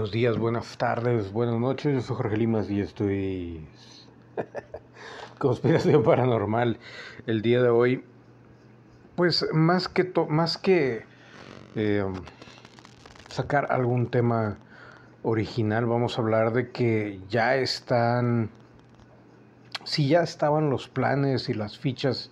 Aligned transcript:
Buenos 0.00 0.12
días, 0.12 0.38
buenas 0.38 0.78
tardes, 0.78 1.30
buenas 1.30 1.60
noches. 1.60 1.92
Yo 1.92 2.00
soy 2.00 2.16
Jorge 2.16 2.38
Limas 2.38 2.70
y 2.70 2.80
estoy 2.80 3.68
conspiración 5.38 6.02
paranormal 6.02 6.78
el 7.26 7.42
día 7.42 7.62
de 7.62 7.68
hoy. 7.68 8.02
Pues 9.14 9.46
más 9.52 9.88
que 9.88 10.10
más 10.30 10.56
que 10.56 11.04
eh, 11.76 12.02
sacar 13.28 13.66
algún 13.70 14.10
tema 14.10 14.56
original, 15.22 15.84
vamos 15.84 16.16
a 16.16 16.22
hablar 16.22 16.54
de 16.54 16.70
que 16.70 17.20
ya 17.28 17.56
están, 17.56 18.48
si 19.84 20.08
ya 20.08 20.22
estaban 20.22 20.70
los 20.70 20.88
planes 20.88 21.50
y 21.50 21.52
las 21.52 21.78
fichas 21.78 22.30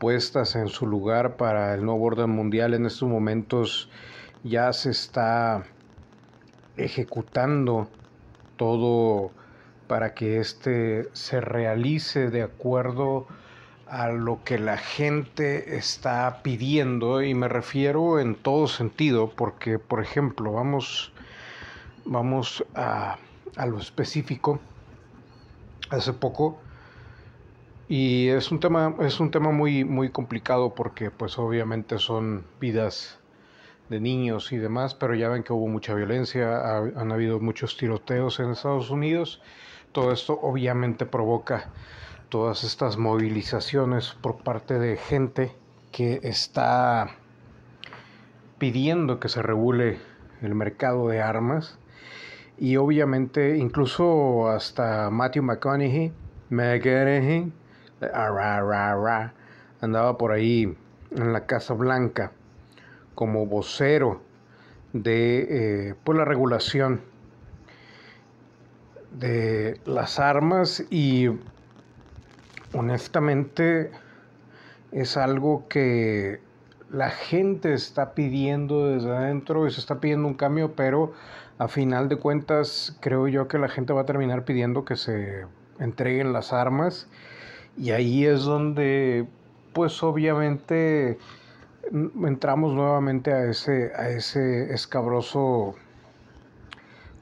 puestas 0.00 0.56
en 0.56 0.66
su 0.66 0.88
lugar 0.88 1.36
para 1.36 1.72
el 1.74 1.84
nuevo 1.84 2.02
orden 2.02 2.30
mundial 2.30 2.74
en 2.74 2.84
estos 2.84 3.08
momentos 3.08 3.88
ya 4.42 4.72
se 4.72 4.90
está 4.90 5.66
ejecutando 6.76 7.88
todo 8.56 9.30
para 9.86 10.14
que 10.14 10.38
éste 10.40 11.08
se 11.12 11.40
realice 11.40 12.30
de 12.30 12.42
acuerdo 12.42 13.26
a 13.86 14.08
lo 14.08 14.42
que 14.44 14.58
la 14.58 14.78
gente 14.78 15.76
está 15.76 16.40
pidiendo. 16.42 17.22
Y 17.22 17.34
me 17.34 17.48
refiero 17.48 18.18
en 18.18 18.34
todo 18.34 18.66
sentido 18.66 19.30
porque 19.30 19.78
por 19.78 20.02
ejemplo 20.02 20.52
vamos 20.52 21.12
vamos 22.04 22.64
a, 22.74 23.18
a 23.56 23.66
lo 23.66 23.78
específico. 23.78 24.60
Hace 25.90 26.12
poco 26.12 26.58
y 27.88 28.28
es 28.28 28.50
un 28.50 28.58
tema 28.58 28.94
es 29.00 29.20
un 29.20 29.30
tema 29.30 29.52
muy 29.52 29.84
muy 29.84 30.10
complicado 30.10 30.74
porque 30.74 31.12
pues 31.12 31.38
obviamente 31.38 31.98
son 31.98 32.44
vidas 32.60 33.20
de 33.88 34.00
niños 34.00 34.52
y 34.52 34.56
demás, 34.56 34.94
pero 34.94 35.14
ya 35.14 35.28
ven 35.28 35.42
que 35.42 35.52
hubo 35.52 35.68
mucha 35.68 35.94
violencia, 35.94 36.78
han 36.78 37.12
habido 37.12 37.40
muchos 37.40 37.76
tiroteos 37.76 38.40
en 38.40 38.50
Estados 38.50 38.90
Unidos. 38.90 39.40
Todo 39.92 40.12
esto 40.12 40.38
obviamente 40.42 41.06
provoca 41.06 41.70
todas 42.28 42.64
estas 42.64 42.96
movilizaciones 42.96 44.16
por 44.20 44.38
parte 44.38 44.78
de 44.78 44.96
gente 44.96 45.52
que 45.92 46.20
está 46.22 47.16
pidiendo 48.58 49.20
que 49.20 49.28
se 49.28 49.42
regule 49.42 49.98
el 50.42 50.54
mercado 50.54 51.08
de 51.08 51.22
armas 51.22 51.78
y 52.58 52.76
obviamente 52.76 53.56
incluso 53.58 54.48
hasta 54.48 55.10
Matthew 55.10 55.42
McConaughey, 55.44 56.12
McConaughey 56.50 57.52
andaba 59.80 60.18
por 60.18 60.32
ahí 60.32 60.76
en 61.10 61.32
la 61.32 61.46
Casa 61.46 61.74
Blanca 61.74 62.32
como 63.16 63.46
vocero 63.46 64.22
de 64.92 65.88
eh, 65.88 65.94
pues, 66.04 66.16
la 66.16 66.24
regulación 66.24 67.00
de 69.18 69.80
las 69.86 70.20
armas 70.20 70.84
y 70.90 71.30
honestamente 72.72 73.90
es 74.92 75.16
algo 75.16 75.66
que 75.68 76.40
la 76.90 77.10
gente 77.10 77.72
está 77.72 78.14
pidiendo 78.14 78.88
desde 78.88 79.10
adentro 79.10 79.66
y 79.66 79.70
se 79.72 79.80
está 79.80 79.98
pidiendo 79.98 80.28
un 80.28 80.34
cambio, 80.34 80.74
pero 80.76 81.12
a 81.58 81.68
final 81.68 82.08
de 82.08 82.16
cuentas 82.16 82.96
creo 83.00 83.26
yo 83.26 83.48
que 83.48 83.58
la 83.58 83.68
gente 83.68 83.92
va 83.92 84.02
a 84.02 84.06
terminar 84.06 84.44
pidiendo 84.44 84.84
que 84.84 84.96
se 84.96 85.46
entreguen 85.80 86.32
las 86.32 86.52
armas. 86.52 87.08
Y 87.76 87.90
ahí 87.90 88.24
es 88.24 88.42
donde 88.42 89.26
pues 89.72 90.02
obviamente 90.02 91.18
entramos 91.92 92.74
nuevamente 92.74 93.32
a 93.32 93.44
ese, 93.44 93.92
a 93.94 94.08
ese 94.08 94.72
escabroso 94.72 95.74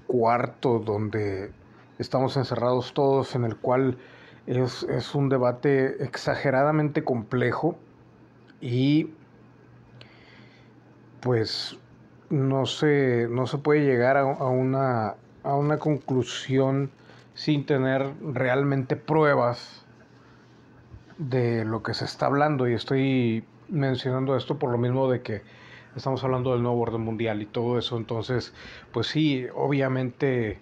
cuarto 0.07 0.79
donde 0.79 1.53
estamos 1.99 2.37
encerrados 2.37 2.95
todos, 2.95 3.35
en 3.35 3.45
el 3.45 3.57
cual 3.57 3.99
es, 4.47 5.15
un 5.15 5.29
debate 5.29 6.03
exageradamente 6.05 7.05
complejo 7.05 7.77
y 8.61 9.11
pues 11.21 11.79
no 12.31 12.67
se, 12.67 13.29
no 13.31 13.47
se 13.47 13.59
puede 13.59 13.85
llegar 13.85 14.17
a, 14.17 14.25
una, 14.25 15.15
a 15.43 15.55
una 15.55 15.79
conclusión 15.79 16.91
sin 17.35 17.67
tener 17.67 18.13
realmente 18.23 18.97
pruebas 18.97 19.85
de 21.19 21.65
lo 21.65 21.83
que 21.83 21.95
se 21.95 22.05
está 22.05 22.27
hablando. 22.27 22.69
Y 22.69 22.75
estoy 22.75 23.45
mencionando 23.75 24.37
esto 24.37 24.59
por 24.59 24.71
lo 24.71 24.79
mismo 24.79 25.11
de 25.11 25.23
que 25.23 25.43
estamos 25.97 26.23
hablando 26.25 26.53
del 26.53 26.63
nuevo 26.63 26.81
orden 26.81 27.01
mundial 27.01 27.43
y 27.43 27.47
todo 27.47 27.79
eso. 27.79 27.97
Entonces, 27.97 28.55
pues 28.93 29.09
sí, 29.09 29.47
obviamente 29.55 30.59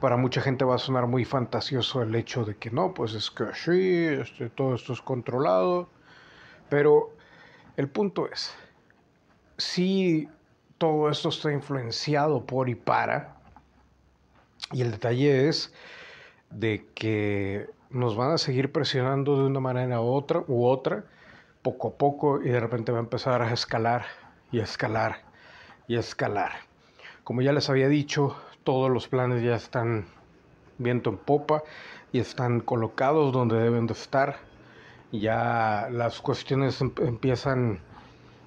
para 0.00 0.16
mucha 0.16 0.40
gente 0.40 0.64
va 0.64 0.74
a 0.74 0.78
sonar 0.78 1.06
muy 1.06 1.24
fantasioso 1.24 2.02
el 2.02 2.14
hecho 2.14 2.44
de 2.44 2.56
que 2.56 2.70
no, 2.70 2.92
pues 2.92 3.14
es 3.14 3.30
que 3.30 3.46
sí, 3.54 4.04
este, 4.04 4.50
todo 4.50 4.74
esto 4.74 4.92
es 4.92 5.00
controlado. 5.00 5.88
Pero 6.68 7.12
el 7.76 7.88
punto 7.88 8.28
es, 8.30 8.54
si 9.56 10.28
todo 10.78 11.08
esto 11.08 11.28
está 11.28 11.52
influenciado 11.52 12.44
por 12.44 12.68
y 12.68 12.74
para, 12.74 13.36
y 14.72 14.82
el 14.82 14.90
detalle 14.90 15.48
es 15.48 15.72
de 16.50 16.86
que 16.94 17.68
nos 17.90 18.16
van 18.16 18.32
a 18.32 18.38
seguir 18.38 18.72
presionando 18.72 19.38
de 19.38 19.44
una 19.44 19.60
manera 19.60 20.00
u 20.00 20.06
otra, 20.06 20.42
u 20.48 20.66
otra 20.66 21.04
poco 21.66 21.88
a 21.88 21.98
poco 21.98 22.40
y 22.40 22.48
de 22.50 22.60
repente 22.60 22.92
va 22.92 22.98
a 22.98 23.00
empezar 23.00 23.42
a 23.42 23.52
escalar 23.52 24.04
y 24.52 24.60
escalar 24.60 25.22
y 25.88 25.96
escalar. 25.96 26.52
Como 27.24 27.42
ya 27.42 27.52
les 27.52 27.68
había 27.68 27.88
dicho, 27.88 28.36
todos 28.62 28.88
los 28.88 29.08
planes 29.08 29.42
ya 29.42 29.56
están 29.56 30.06
viento 30.78 31.10
en 31.10 31.16
popa 31.16 31.64
y 32.12 32.20
están 32.20 32.60
colocados 32.60 33.32
donde 33.32 33.58
deben 33.58 33.88
de 33.88 33.94
estar. 33.94 34.36
Ya 35.10 35.88
las 35.90 36.20
cuestiones 36.20 36.80
em, 36.80 36.92
empiezan, 36.98 37.80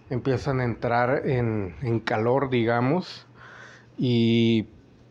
empiezan 0.09 0.61
a 0.61 0.63
entrar 0.63 1.27
en, 1.27 1.75
en 1.81 1.99
calor, 1.99 2.49
digamos. 2.49 3.27
Y 3.97 4.69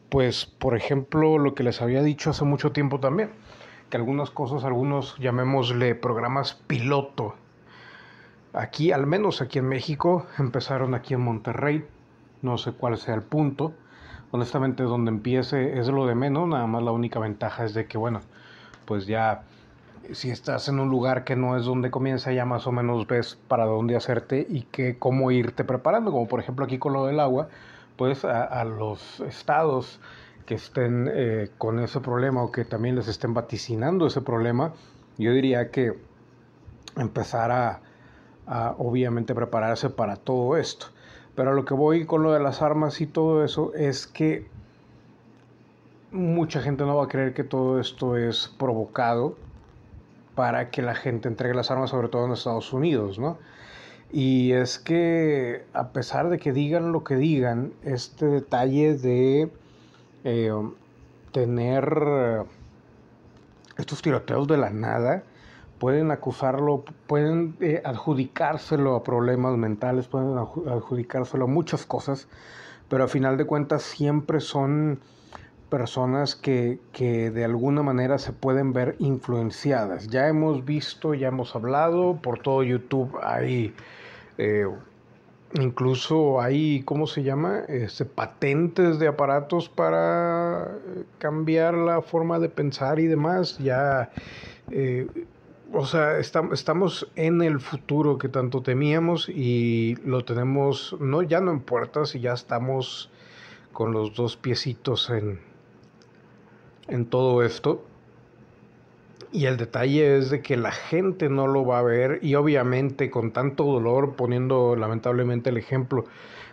pues, 0.08 0.46
por 0.46 0.74
ejemplo, 0.74 1.36
lo 1.36 1.54
que 1.54 1.62
les 1.62 1.82
había 1.82 2.02
dicho 2.02 2.30
hace 2.30 2.46
mucho 2.46 2.72
tiempo 2.72 3.00
también, 3.00 3.32
que 3.90 3.98
algunas 3.98 4.30
cosas, 4.30 4.64
algunos 4.64 5.18
llamémosle 5.18 5.94
programas 5.94 6.54
piloto, 6.54 7.34
Aquí, 8.52 8.92
al 8.92 9.06
menos 9.06 9.42
aquí 9.42 9.58
en 9.58 9.68
México, 9.68 10.26
empezaron 10.38 10.94
aquí 10.94 11.14
en 11.14 11.20
Monterrey. 11.20 11.86
No 12.42 12.58
sé 12.58 12.72
cuál 12.72 12.96
sea 12.98 13.14
el 13.14 13.22
punto. 13.22 13.72
Honestamente, 14.30 14.82
donde 14.82 15.10
empiece 15.10 15.78
es 15.78 15.88
lo 15.88 16.06
de 16.06 16.14
menos. 16.14 16.48
Nada 16.48 16.66
más 16.66 16.82
la 16.82 16.92
única 16.92 17.18
ventaja 17.18 17.64
es 17.64 17.74
de 17.74 17.86
que, 17.86 17.98
bueno, 17.98 18.20
pues 18.84 19.06
ya 19.06 19.42
si 20.12 20.30
estás 20.30 20.68
en 20.68 20.80
un 20.80 20.88
lugar 20.88 21.24
que 21.24 21.36
no 21.36 21.56
es 21.56 21.64
donde 21.64 21.90
comienza, 21.90 22.32
ya 22.32 22.44
más 22.44 22.66
o 22.66 22.72
menos 22.72 23.06
ves 23.06 23.38
para 23.48 23.64
dónde 23.66 23.96
hacerte 23.96 24.46
y 24.48 24.62
que, 24.62 24.98
cómo 24.98 25.30
irte 25.30 25.64
preparando. 25.64 26.10
Como 26.10 26.26
por 26.28 26.40
ejemplo 26.40 26.64
aquí 26.64 26.78
con 26.78 26.92
lo 26.92 27.06
del 27.06 27.20
agua, 27.20 27.48
pues 27.96 28.24
a, 28.24 28.64
los 28.64 29.20
estados 29.20 30.00
que 30.46 30.54
estén 30.54 31.10
eh, 31.12 31.50
con 31.58 31.78
ese 31.78 32.00
problema 32.00 32.42
o 32.42 32.50
que 32.50 32.64
también 32.64 32.96
les 32.96 33.08
estén 33.08 33.34
vaticinando 33.34 34.06
ese 34.06 34.22
problema, 34.22 34.72
yo 35.18 35.32
diría 35.32 35.70
que 35.70 35.98
empezar 36.96 37.50
a 37.50 37.80
obviamente 38.78 39.34
prepararse 39.34 39.90
para 39.90 40.16
todo 40.16 40.56
esto. 40.56 40.86
Pero 41.34 41.54
lo 41.54 41.64
que 41.64 41.74
voy 41.74 42.06
con 42.06 42.22
lo 42.22 42.32
de 42.32 42.40
las 42.40 42.62
armas 42.62 43.00
y 43.00 43.06
todo 43.06 43.44
eso 43.44 43.72
es 43.74 44.06
que 44.06 44.46
mucha 46.10 46.60
gente 46.60 46.84
no 46.84 46.96
va 46.96 47.04
a 47.04 47.08
creer 47.08 47.34
que 47.34 47.44
todo 47.44 47.78
esto 47.78 48.16
es 48.16 48.48
provocado 48.58 49.36
para 50.34 50.70
que 50.70 50.82
la 50.82 50.94
gente 50.94 51.28
entregue 51.28 51.54
las 51.54 51.70
armas, 51.70 51.90
sobre 51.90 52.08
todo 52.08 52.26
en 52.26 52.32
Estados 52.32 52.72
Unidos, 52.72 53.18
¿no? 53.18 53.38
Y 54.10 54.52
es 54.52 54.78
que 54.78 55.64
a 55.74 55.88
pesar 55.88 56.30
de 56.30 56.38
que 56.38 56.52
digan 56.52 56.92
lo 56.92 57.04
que 57.04 57.16
digan, 57.16 57.72
este 57.82 58.26
detalle 58.26 58.96
de 58.96 59.50
eh, 60.24 60.52
tener 61.32 62.46
estos 63.76 64.00
tiroteos 64.00 64.48
de 64.48 64.56
la 64.56 64.70
nada, 64.70 65.22
pueden 65.78 66.10
acusarlo, 66.10 66.84
pueden 67.06 67.56
eh, 67.60 67.80
adjudicárselo 67.84 68.94
a 68.96 69.02
problemas 69.02 69.56
mentales, 69.56 70.08
pueden 70.08 70.36
adjudicárselo 70.36 71.44
a 71.44 71.48
muchas 71.48 71.86
cosas, 71.86 72.28
pero 72.88 73.04
a 73.04 73.08
final 73.08 73.36
de 73.36 73.46
cuentas 73.46 73.82
siempre 73.82 74.40
son 74.40 75.00
personas 75.68 76.34
que, 76.34 76.78
que, 76.92 77.30
de 77.30 77.44
alguna 77.44 77.82
manera 77.82 78.18
se 78.18 78.32
pueden 78.32 78.72
ver 78.72 78.96
influenciadas. 78.98 80.08
Ya 80.08 80.28
hemos 80.28 80.64
visto, 80.64 81.14
ya 81.14 81.28
hemos 81.28 81.54
hablado, 81.54 82.16
por 82.22 82.40
todo 82.40 82.62
YouTube 82.62 83.18
hay, 83.22 83.74
eh, 84.38 84.66
incluso 85.54 86.40
hay, 86.40 86.82
¿cómo 86.84 87.06
se 87.06 87.22
llama? 87.22 87.60
Este, 87.68 88.04
patentes 88.04 88.98
de 88.98 89.08
aparatos 89.08 89.68
para 89.68 90.72
cambiar 91.18 91.74
la 91.74 92.00
forma 92.00 92.38
de 92.38 92.48
pensar 92.48 92.98
y 92.98 93.06
demás. 93.06 93.58
Ya 93.58 94.10
eh, 94.70 95.06
o 95.72 95.86
sea, 95.86 96.18
estamos 96.18 97.10
en 97.14 97.42
el 97.42 97.60
futuro 97.60 98.18
que 98.18 98.28
tanto 98.28 98.62
temíamos 98.62 99.28
y 99.28 99.96
lo 100.04 100.24
tenemos, 100.24 100.96
no 101.00 101.22
ya 101.22 101.40
no 101.40 101.50
en 101.50 101.60
puertas 101.60 102.14
y 102.14 102.20
ya 102.20 102.32
estamos 102.32 103.10
con 103.72 103.92
los 103.92 104.14
dos 104.14 104.36
piecitos 104.36 105.10
en, 105.10 105.40
en 106.88 107.06
todo 107.06 107.42
esto. 107.42 107.84
Y 109.30 109.44
el 109.44 109.58
detalle 109.58 110.16
es 110.16 110.30
de 110.30 110.40
que 110.40 110.56
la 110.56 110.72
gente 110.72 111.28
no 111.28 111.46
lo 111.46 111.66
va 111.66 111.80
a 111.80 111.82
ver 111.82 112.18
y 112.22 112.34
obviamente 112.34 113.10
con 113.10 113.32
tanto 113.32 113.64
dolor, 113.64 114.16
poniendo 114.16 114.74
lamentablemente 114.74 115.50
el 115.50 115.58
ejemplo 115.58 116.06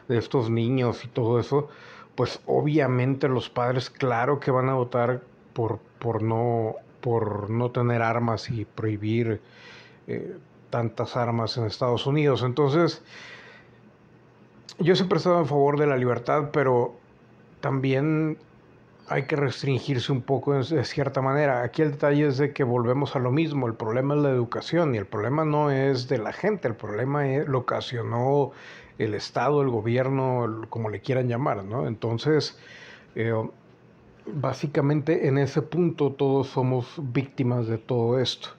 de 0.09 0.17
estos 0.17 0.49
niños 0.49 1.05
y 1.05 1.07
todo 1.07 1.39
eso, 1.39 1.69
pues 2.15 2.41
obviamente 2.45 3.29
los 3.29 3.49
padres 3.49 3.89
claro 3.89 4.39
que 4.39 4.51
van 4.51 4.69
a 4.69 4.73
votar 4.73 5.21
por, 5.53 5.79
por, 5.99 6.21
no, 6.21 6.75
por 7.05 7.51
no 7.51 7.69
tener 7.69 8.01
armas 8.01 8.49
y 8.49 8.65
prohibir 8.65 9.39
eh, 10.07 10.37
tantas 10.71 11.15
armas 11.15 11.55
en 11.55 11.65
Estados 11.65 12.07
Unidos. 12.07 12.41
Entonces, 12.41 13.03
yo 14.79 14.95
siempre 14.95 15.17
he 15.17 15.19
estado 15.19 15.39
en 15.39 15.45
favor 15.45 15.77
de 15.77 15.85
la 15.85 15.97
libertad, 15.97 16.49
pero 16.51 16.95
también 17.61 18.39
hay 19.07 19.27
que 19.27 19.35
restringirse 19.35 20.11
un 20.11 20.23
poco 20.23 20.55
de 20.55 20.83
cierta 20.83 21.21
manera. 21.21 21.61
Aquí 21.61 21.83
el 21.83 21.91
detalle 21.91 22.25
es 22.25 22.39
de 22.39 22.53
que 22.53 22.63
volvemos 22.63 23.15
a 23.15 23.19
lo 23.19 23.29
mismo, 23.29 23.67
el 23.67 23.75
problema 23.75 24.15
es 24.15 24.21
la 24.21 24.31
educación 24.31 24.95
y 24.95 24.97
el 24.97 25.05
problema 25.05 25.45
no 25.45 25.69
es 25.69 26.07
de 26.07 26.17
la 26.17 26.33
gente, 26.33 26.67
el 26.67 26.75
problema 26.75 27.29
es, 27.29 27.47
lo 27.47 27.59
ocasionó 27.59 28.51
el 28.97 29.13
Estado, 29.13 29.61
el 29.61 29.69
gobierno, 29.69 30.63
como 30.69 30.89
le 30.89 31.01
quieran 31.01 31.27
llamar, 31.27 31.63
¿no? 31.65 31.85
Entonces, 31.85 32.57
eh, 33.13 33.31
básicamente 34.27 35.27
en 35.27 35.37
ese 35.37 35.61
punto 35.61 36.11
todos 36.11 36.47
somos 36.47 36.87
víctimas 36.97 37.67
de 37.67 37.77
todo 37.77 38.19
esto, 38.19 38.49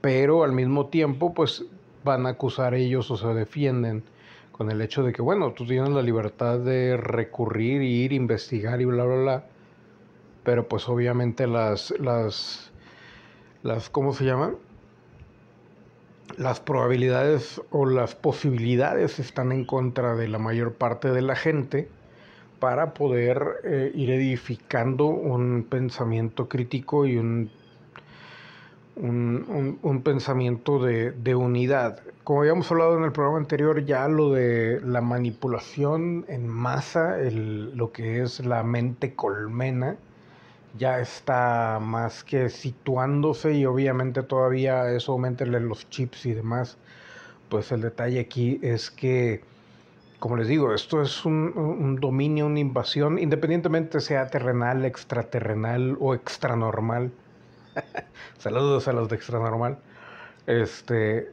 pero 0.00 0.44
al 0.44 0.52
mismo 0.52 0.86
tiempo 0.86 1.34
pues 1.34 1.64
van 2.04 2.26
a 2.26 2.30
acusar 2.30 2.74
ellos 2.74 3.10
o 3.10 3.16
se 3.16 3.28
defienden 3.28 4.04
con 4.52 4.70
el 4.70 4.80
hecho 4.80 5.02
de 5.02 5.12
que, 5.12 5.22
bueno, 5.22 5.52
tú 5.52 5.66
tienes 5.66 5.90
la 5.90 6.02
libertad 6.02 6.58
de 6.58 6.96
recurrir, 6.96 7.82
ir, 7.82 8.12
investigar 8.12 8.80
y 8.80 8.84
bla, 8.84 9.04
bla, 9.04 9.16
bla 9.16 9.44
pero 10.46 10.68
pues 10.68 10.88
obviamente 10.88 11.48
las, 11.48 11.92
las, 11.98 12.70
las, 13.64 13.90
¿cómo 13.90 14.14
se 14.14 14.24
llama? 14.24 14.54
Las 16.36 16.60
probabilidades 16.60 17.60
o 17.70 17.84
las 17.84 18.14
posibilidades 18.14 19.18
están 19.18 19.50
en 19.50 19.64
contra 19.64 20.14
de 20.14 20.28
la 20.28 20.38
mayor 20.38 20.74
parte 20.74 21.10
de 21.10 21.20
la 21.20 21.34
gente 21.34 21.88
para 22.58 22.94
poder 22.94 23.60
eh, 23.64 23.92
ir 23.94 24.10
edificando 24.10 25.06
un 25.06 25.66
pensamiento 25.68 26.48
crítico 26.48 27.06
y 27.06 27.16
un, 27.16 27.50
un, 28.96 29.78
un, 29.82 30.02
pensamiento 30.02 30.82
de, 30.82 31.12
de, 31.12 31.34
unidad. 31.34 32.00
Como 32.24 32.40
habíamos 32.40 32.70
hablado 32.70 32.96
en 32.96 33.04
el 33.04 33.12
programa 33.12 33.38
anterior, 33.38 33.84
ya 33.84 34.08
lo 34.08 34.30
de 34.32 34.80
la 34.80 35.00
manipulación 35.00 36.24
en 36.28 36.48
masa, 36.48 37.20
el, 37.20 37.76
lo 37.76 37.92
que 37.92 38.22
es 38.22 38.44
la 38.44 38.62
mente 38.62 39.14
colmena, 39.14 39.96
ya 40.78 41.00
está 41.00 41.78
más 41.80 42.24
que 42.24 42.48
situándose 42.48 43.54
y 43.54 43.66
obviamente 43.66 44.22
todavía 44.22 44.90
eso 44.90 45.12
aumentarle 45.12 45.60
los 45.60 45.88
chips 45.90 46.26
y 46.26 46.32
demás. 46.32 46.78
Pues 47.48 47.70
el 47.72 47.82
detalle 47.82 48.20
aquí 48.20 48.58
es 48.62 48.90
que, 48.90 49.42
como 50.18 50.36
les 50.36 50.48
digo, 50.48 50.74
esto 50.74 51.02
es 51.02 51.24
un, 51.24 51.98
dominio, 52.00 52.46
una 52.46 52.60
invasión, 52.60 53.18
independientemente 53.18 54.00
sea 54.00 54.26
terrenal, 54.28 54.84
extraterrenal 54.84 55.96
o 56.00 56.14
extranormal. 56.14 57.10
Saludos 58.38 58.88
a 58.88 58.92
los 58.92 59.08
de 59.08 59.16
extranormal. 59.16 59.78
Este, 60.46 61.30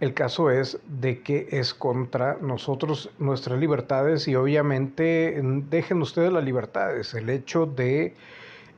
el 0.00 0.14
caso 0.14 0.50
es 0.50 0.78
de 0.86 1.20
que 1.20 1.48
es 1.50 1.74
contra 1.74 2.38
nosotros, 2.40 3.10
nuestras 3.18 3.58
libertades 3.58 4.26
y 4.28 4.34
obviamente 4.34 5.38
dejen 5.68 6.00
ustedes 6.00 6.32
las 6.32 6.44
libertades. 6.44 7.12
El 7.14 7.28
hecho 7.28 7.66
de 7.66 8.14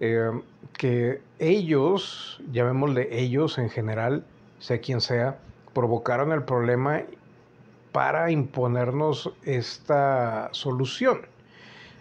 eh, 0.00 0.30
que 0.76 1.20
ellos, 1.38 2.42
llamémosle 2.52 3.08
ellos 3.16 3.58
en 3.58 3.70
general, 3.70 4.24
sea 4.58 4.80
quien 4.80 5.00
sea, 5.00 5.38
provocaron 5.74 6.32
el 6.32 6.42
problema 6.42 7.02
para 7.96 8.30
imponernos 8.30 9.32
esta 9.42 10.50
solución. 10.52 11.22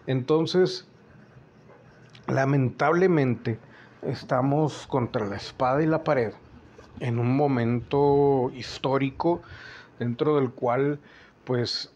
Entonces, 0.08 0.86
lamentablemente, 2.28 3.60
estamos 4.02 4.88
contra 4.88 5.26
la 5.26 5.38
espada 5.38 5.82
y 5.82 5.86
la 5.86 6.04
pared 6.04 6.34
en 7.00 7.18
un 7.18 7.38
momento 7.38 8.52
histórico 8.54 9.42
dentro 9.98 10.36
del 10.36 10.52
cual 10.52 11.00
pues 11.46 11.94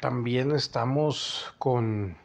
también 0.00 0.52
estamos 0.52 1.54
con, 1.58 2.16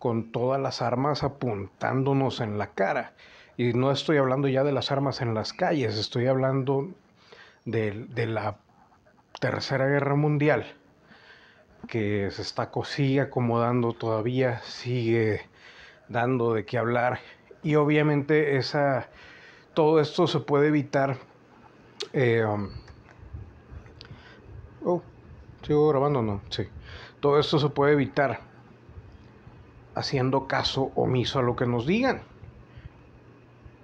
con 0.00 0.32
todas 0.32 0.60
las 0.60 0.82
armas 0.82 1.22
apuntándonos 1.22 2.40
en 2.40 2.58
la 2.58 2.72
cara. 2.72 3.14
Y 3.56 3.72
no 3.72 3.92
estoy 3.92 4.16
hablando 4.16 4.48
ya 4.48 4.64
de 4.64 4.72
las 4.72 4.90
armas 4.90 5.20
en 5.20 5.32
las 5.32 5.52
calles, 5.52 5.96
estoy 5.96 6.26
hablando 6.26 6.88
de, 7.66 7.92
de 8.08 8.26
la 8.26 8.63
Tercera 9.40 9.86
Guerra 9.86 10.14
Mundial, 10.14 10.64
que 11.88 12.30
se 12.30 12.42
está 12.42 12.70
sigue 12.84 13.20
acomodando 13.20 13.92
todavía, 13.92 14.60
sigue 14.60 15.42
dando 16.08 16.54
de 16.54 16.64
qué 16.64 16.78
hablar. 16.78 17.20
Y 17.62 17.76
obviamente 17.76 18.56
esa 18.56 19.08
todo 19.74 20.00
esto 20.00 20.26
se 20.26 20.40
puede 20.40 20.68
evitar. 20.68 21.18
Eh, 22.12 22.44
um, 22.44 22.70
oh, 24.84 25.02
¿sigo 25.66 25.88
grabando 25.88 26.22
no? 26.22 26.40
Sí. 26.48 26.68
Todo 27.20 27.40
esto 27.40 27.58
se 27.58 27.68
puede 27.68 27.92
evitar 27.92 28.40
haciendo 29.94 30.46
caso 30.46 30.92
omiso 30.94 31.40
a 31.40 31.42
lo 31.42 31.56
que 31.56 31.66
nos 31.66 31.86
digan. 31.86 32.22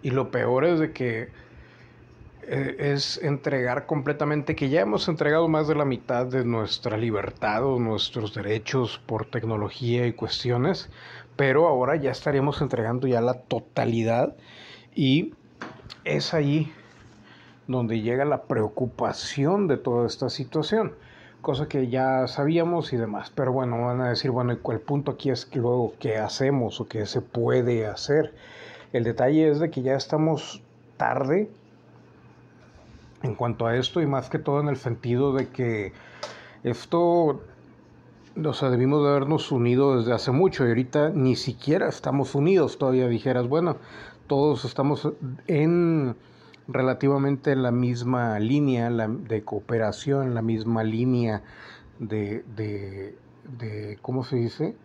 Y 0.02 0.10
lo 0.10 0.30
peor 0.30 0.64
es 0.64 0.78
de 0.78 0.92
que 0.92 1.28
es 2.48 3.18
entregar 3.22 3.86
completamente, 3.86 4.56
que 4.56 4.68
ya 4.68 4.80
hemos 4.80 5.08
entregado 5.08 5.48
más 5.48 5.68
de 5.68 5.74
la 5.74 5.84
mitad 5.84 6.26
de 6.26 6.44
nuestra 6.44 6.96
libertad 6.96 7.64
o 7.64 7.78
nuestros 7.78 8.34
derechos 8.34 9.00
por 9.06 9.26
tecnología 9.26 10.06
y 10.06 10.12
cuestiones, 10.12 10.90
pero 11.36 11.68
ahora 11.68 11.96
ya 11.96 12.10
estaríamos 12.10 12.60
entregando 12.60 13.06
ya 13.06 13.20
la 13.20 13.34
totalidad 13.34 14.36
y 14.94 15.34
es 16.04 16.34
ahí 16.34 16.72
donde 17.66 18.00
llega 18.00 18.24
la 18.24 18.42
preocupación 18.42 19.68
de 19.68 19.76
toda 19.76 20.06
esta 20.06 20.28
situación, 20.28 20.94
cosa 21.40 21.68
que 21.68 21.88
ya 21.88 22.26
sabíamos 22.26 22.92
y 22.92 22.96
demás. 22.96 23.30
Pero 23.34 23.52
bueno, 23.52 23.84
van 23.84 24.00
a 24.00 24.08
decir, 24.08 24.30
bueno, 24.32 24.52
el 24.52 24.80
punto 24.80 25.12
aquí 25.12 25.30
es 25.30 25.48
luego 25.54 25.94
qué 26.00 26.16
hacemos 26.16 26.80
o 26.80 26.88
qué 26.88 27.06
se 27.06 27.20
puede 27.20 27.86
hacer. 27.86 28.34
El 28.92 29.04
detalle 29.04 29.48
es 29.48 29.60
de 29.60 29.70
que 29.70 29.82
ya 29.82 29.94
estamos 29.94 30.62
tarde 30.96 31.48
en 33.22 33.34
cuanto 33.34 33.66
a 33.66 33.76
esto 33.76 34.00
y 34.00 34.06
más 34.06 34.30
que 34.30 34.38
todo 34.38 34.60
en 34.60 34.68
el 34.68 34.76
sentido 34.76 35.32
de 35.32 35.48
que 35.48 35.92
esto, 36.62 37.40
o 38.44 38.52
sea, 38.52 38.70
debimos 38.70 39.02
de 39.02 39.10
habernos 39.10 39.50
unido 39.52 39.98
desde 39.98 40.12
hace 40.12 40.30
mucho 40.30 40.64
y 40.64 40.68
ahorita 40.68 41.10
ni 41.10 41.36
siquiera 41.36 41.88
estamos 41.88 42.34
unidos. 42.34 42.78
Todavía 42.78 43.08
dijeras, 43.08 43.48
bueno, 43.48 43.76
todos 44.26 44.64
estamos 44.64 45.08
en 45.46 46.16
relativamente 46.68 47.56
la 47.56 47.72
misma 47.72 48.38
línea 48.38 48.90
de 48.90 49.42
cooperación, 49.42 50.34
la 50.34 50.42
misma 50.42 50.84
línea 50.84 51.42
de, 51.98 52.44
de, 52.56 53.98
¿cómo 54.02 54.24
se 54.24 54.36
dice? 54.36 54.76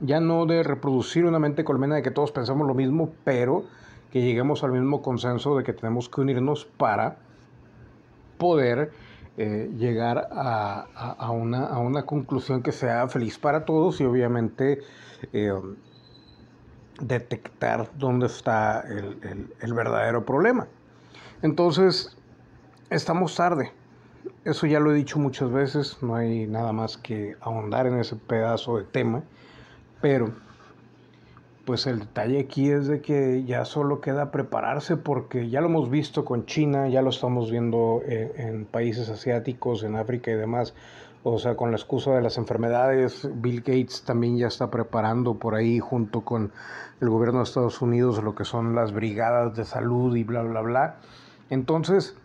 Ya 0.00 0.20
no 0.20 0.46
de 0.46 0.62
reproducir 0.62 1.24
una 1.26 1.38
mente 1.38 1.64
colmena 1.64 1.96
de 1.96 2.02
que 2.02 2.10
todos 2.10 2.32
pensamos 2.32 2.66
lo 2.66 2.74
mismo, 2.74 3.10
pero 3.24 3.64
que 4.10 4.20
lleguemos 4.22 4.64
al 4.64 4.72
mismo 4.72 5.02
consenso 5.02 5.56
de 5.56 5.64
que 5.64 5.72
tenemos 5.72 6.08
que 6.08 6.20
unirnos 6.20 6.64
para 6.64 7.18
poder 8.38 8.92
eh, 9.36 9.70
llegar 9.76 10.28
a, 10.32 11.30
una, 11.30 11.66
a, 11.66 11.78
una, 11.78 12.04
conclusión 12.04 12.62
que 12.62 12.72
sea 12.72 13.08
feliz 13.08 13.38
para 13.38 13.64
todos 13.64 14.00
y 14.00 14.04
obviamente 14.04 14.80
eh, 15.32 15.52
detectar 17.00 17.90
dónde 17.96 18.26
está 18.26 18.82
el, 18.82 19.74
verdadero 19.74 20.24
problema. 20.24 20.66
Entonces, 21.42 22.16
estamos 22.90 23.34
tarde. 23.34 23.72
Eso 24.44 24.66
ya 24.66 24.80
lo 24.80 24.92
he 24.92 24.94
dicho 24.94 25.18
muchas 25.18 25.50
veces, 25.50 25.98
no 26.02 26.14
hay 26.14 26.46
nada 26.46 26.72
más 26.72 26.96
que 26.96 27.36
ahondar 27.40 27.86
en 27.86 27.98
ese 27.98 28.16
pedazo 28.16 28.78
de 28.78 28.84
tema, 28.84 29.22
pero 30.00 30.32
pues 31.64 31.86
el 31.86 32.00
detalle 32.00 32.40
aquí 32.40 32.70
es 32.70 32.86
de 32.86 33.00
que 33.00 33.44
ya 33.44 33.64
solo 33.64 34.00
queda 34.00 34.30
prepararse 34.30 34.96
porque 34.96 35.48
ya 35.48 35.60
lo 35.60 35.66
hemos 35.68 35.90
visto 35.90 36.24
con 36.24 36.46
China, 36.46 36.88
ya 36.88 37.02
lo 37.02 37.10
estamos 37.10 37.50
viendo 37.50 38.00
en, 38.04 38.32
en 38.40 38.64
países 38.66 39.08
asiáticos, 39.08 39.82
en 39.82 39.96
África 39.96 40.30
y 40.30 40.34
demás. 40.34 40.74
O 41.22 41.38
sea, 41.38 41.54
con 41.54 41.70
la 41.70 41.76
excusa 41.76 42.12
de 42.12 42.22
las 42.22 42.38
enfermedades, 42.38 43.28
Bill 43.34 43.60
Gates 43.60 44.04
también 44.04 44.38
ya 44.38 44.46
está 44.46 44.70
preparando 44.70 45.34
por 45.34 45.54
ahí 45.54 45.78
junto 45.78 46.22
con 46.22 46.50
el 47.00 47.10
gobierno 47.10 47.40
de 47.40 47.44
Estados 47.44 47.82
Unidos 47.82 48.22
lo 48.22 48.34
que 48.34 48.44
son 48.44 48.74
las 48.74 48.92
brigadas 48.92 49.54
de 49.54 49.66
salud 49.66 50.16
y 50.16 50.24
bla, 50.24 50.42
bla, 50.42 50.62
bla. 50.62 50.96
Entonces, 51.50 52.16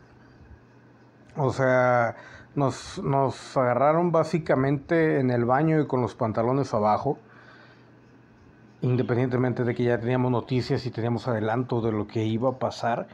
o 1.35 1.51
sea, 1.51 2.15
nos, 2.55 3.01
nos 3.03 3.57
agarraron 3.57 4.13
básicamente 4.13 5.19
en 5.19 5.29
el 5.29 5.43
baño 5.43 5.81
y 5.81 5.87
con 5.87 6.01
los 6.01 6.15
pantalones 6.15 6.73
abajo. 6.73 7.17
Independientemente 8.85 9.63
de 9.63 9.73
que 9.73 9.83
ya 9.83 9.99
teníamos 9.99 10.31
noticias 10.31 10.85
y 10.85 10.91
teníamos 10.91 11.27
adelanto 11.27 11.81
de 11.81 11.91
lo 11.91 12.07
que 12.07 12.23
iba 12.23 12.49
a 12.49 12.59
pasar. 12.59 13.07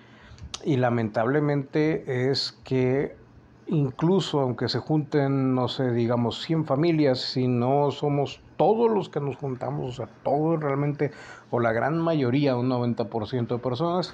Y 0.66 0.76
lamentablemente 0.76 2.30
es 2.30 2.60
que 2.66 3.16
incluso 3.68 4.42
aunque 4.42 4.68
se 4.68 4.80
junten, 4.80 5.56
no 5.56 5.70
sé, 5.70 5.92
digamos 5.92 6.42
100 6.42 6.66
familias, 6.66 7.22
si 7.22 7.48
no 7.48 7.90
somos 7.92 8.42
todos 8.58 8.92
los 8.92 9.08
que 9.08 9.22
nos 9.22 9.38
juntamos, 9.38 9.92
o 9.92 9.92
sea, 9.94 10.14
todos 10.24 10.60
realmente, 10.60 11.12
o 11.52 11.62
la 11.62 11.72
gran 11.72 11.98
mayoría, 11.98 12.58
un 12.58 12.70
90% 12.70 13.48
de 13.48 13.58
personas, 13.58 14.14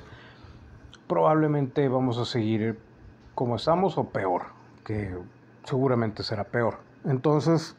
probablemente 1.07 1.87
vamos 1.89 2.19
a 2.19 2.25
seguir 2.25 2.77
como 3.33 3.55
estamos 3.55 3.97
o 3.97 4.03
peor, 4.03 4.43
que 4.85 5.17
seguramente 5.63 6.21
será 6.21 6.43
peor. 6.43 6.77
Entonces, 7.03 7.75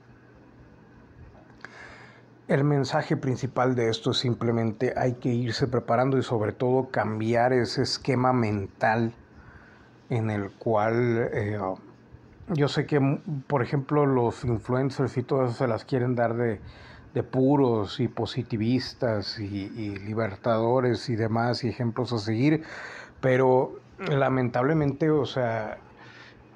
el 2.48 2.64
mensaje 2.64 3.16
principal 3.16 3.74
de 3.74 3.90
esto 3.90 4.12
es 4.12 4.18
simplemente 4.18 4.94
hay 4.96 5.14
que 5.14 5.28
irse 5.28 5.68
preparando 5.68 6.16
y 6.16 6.22
sobre 6.22 6.52
todo 6.52 6.88
cambiar 6.90 7.52
ese 7.52 7.82
esquema 7.82 8.32
mental 8.32 9.12
en 10.08 10.30
el 10.30 10.50
cual 10.52 11.28
eh, 11.32 11.58
yo 12.54 12.68
sé 12.68 12.86
que, 12.86 13.20
por 13.46 13.62
ejemplo, 13.62 14.06
los 14.06 14.44
influencers 14.44 15.18
y 15.18 15.22
todo 15.22 15.44
eso 15.44 15.54
se 15.54 15.68
las 15.68 15.84
quieren 15.84 16.14
dar 16.14 16.34
de, 16.34 16.60
puros 17.32 17.98
y 17.98 18.06
positivistas 18.06 19.40
y, 19.40 19.98
libertadores 19.98 21.08
y 21.08 21.16
demás 21.16 21.64
y 21.64 21.68
ejemplos 21.68 22.12
a 22.12 22.18
seguir, 22.18 22.62
pero 23.20 23.80
lamentablemente, 23.98 25.10
o 25.10 25.26
sea, 25.26 25.78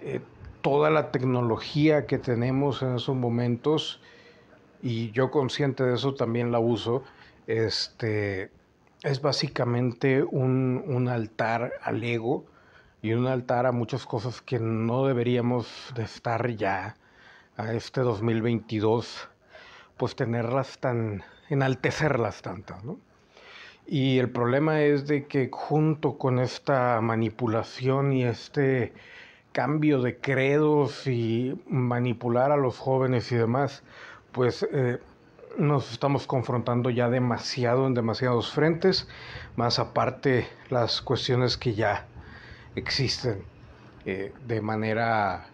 eh, 0.00 0.20
toda 0.60 0.88
la 0.88 1.10
tecnología 1.10 2.06
que 2.06 2.16
tenemos 2.18 2.80
en 2.82 2.94
esos 2.94 3.16
momentos, 3.16 4.00
y 4.82 5.12
yo 5.12 5.30
consciente 5.30 5.84
de 5.84 5.94
eso 5.94 6.14
también 6.14 6.52
la 6.52 6.58
uso, 6.58 7.04
este, 7.46 8.50
es 9.02 9.22
básicamente 9.22 10.22
un, 10.22 10.82
un 10.86 11.08
altar 11.08 11.72
al 11.82 12.02
ego 12.02 12.44
y 13.00 13.12
un 13.12 13.26
altar 13.26 13.66
a 13.66 13.72
muchas 13.72 14.04
cosas 14.06 14.42
que 14.42 14.58
no 14.58 15.06
deberíamos 15.06 15.92
de 15.94 16.02
estar 16.02 16.48
ya 16.50 16.96
a 17.56 17.72
este 17.72 18.00
2022, 18.00 19.28
pues 19.96 20.16
tenerlas 20.16 20.78
tan, 20.78 21.22
enaltecerlas 21.48 22.42
tantas, 22.42 22.82
¿no? 22.84 22.98
Y 23.86 24.18
el 24.18 24.30
problema 24.30 24.82
es 24.82 25.06
de 25.06 25.26
que 25.26 25.48
junto 25.52 26.16
con 26.16 26.38
esta 26.38 27.00
manipulación 27.00 28.12
y 28.12 28.24
este 28.24 28.92
cambio 29.52 30.00
de 30.00 30.18
credos 30.18 31.06
y 31.06 31.60
manipular 31.66 32.52
a 32.52 32.56
los 32.56 32.78
jóvenes 32.78 33.30
y 33.32 33.36
demás, 33.36 33.82
pues 34.32 34.66
eh, 34.72 34.98
nos 35.58 35.92
estamos 35.92 36.26
confrontando 36.26 36.90
ya 36.90 37.08
demasiado 37.08 37.86
en 37.86 37.94
demasiados 37.94 38.52
frentes, 38.52 39.08
más 39.56 39.78
aparte 39.78 40.48
las 40.70 41.02
cuestiones 41.02 41.56
que 41.56 41.74
ya 41.74 42.06
existen 42.74 43.44
eh, 44.06 44.32
de 44.46 44.60
manera 44.60 45.46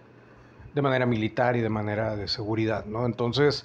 de 0.75 0.83
manera 0.83 1.07
militar 1.07 1.57
y 1.57 1.61
de 1.61 1.71
manera 1.71 2.15
de 2.15 2.29
seguridad, 2.29 2.85
¿no? 2.85 3.05
Entonces, 3.05 3.65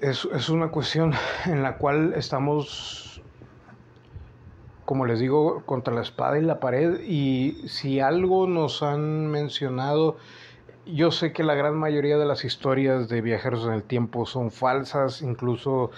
es, 0.00 0.26
es 0.34 0.48
una 0.48 0.68
cuestión 0.68 1.12
en 1.44 1.62
la 1.62 1.76
cual 1.76 2.14
estamos, 2.16 3.22
como 4.84 5.06
les 5.06 5.20
digo, 5.20 5.62
contra 5.64 5.94
la 5.94 6.02
espada 6.02 6.38
y 6.38 6.42
la 6.42 6.58
pared, 6.58 7.00
y 7.02 7.68
si 7.68 8.00
algo 8.00 8.48
nos 8.48 8.82
han 8.82 9.28
mencionado, 9.28 10.16
yo 10.86 11.10
sé 11.10 11.32
que 11.32 11.42
la 11.42 11.54
gran 11.54 11.76
mayoría 11.76 12.16
de 12.16 12.26
las 12.26 12.44
historias 12.44 13.08
de 13.08 13.20
viajeros 13.20 13.66
en 13.66 13.72
el 13.72 13.82
tiempo 13.82 14.24
son 14.24 14.50
falsas, 14.50 15.20
incluso 15.20 15.90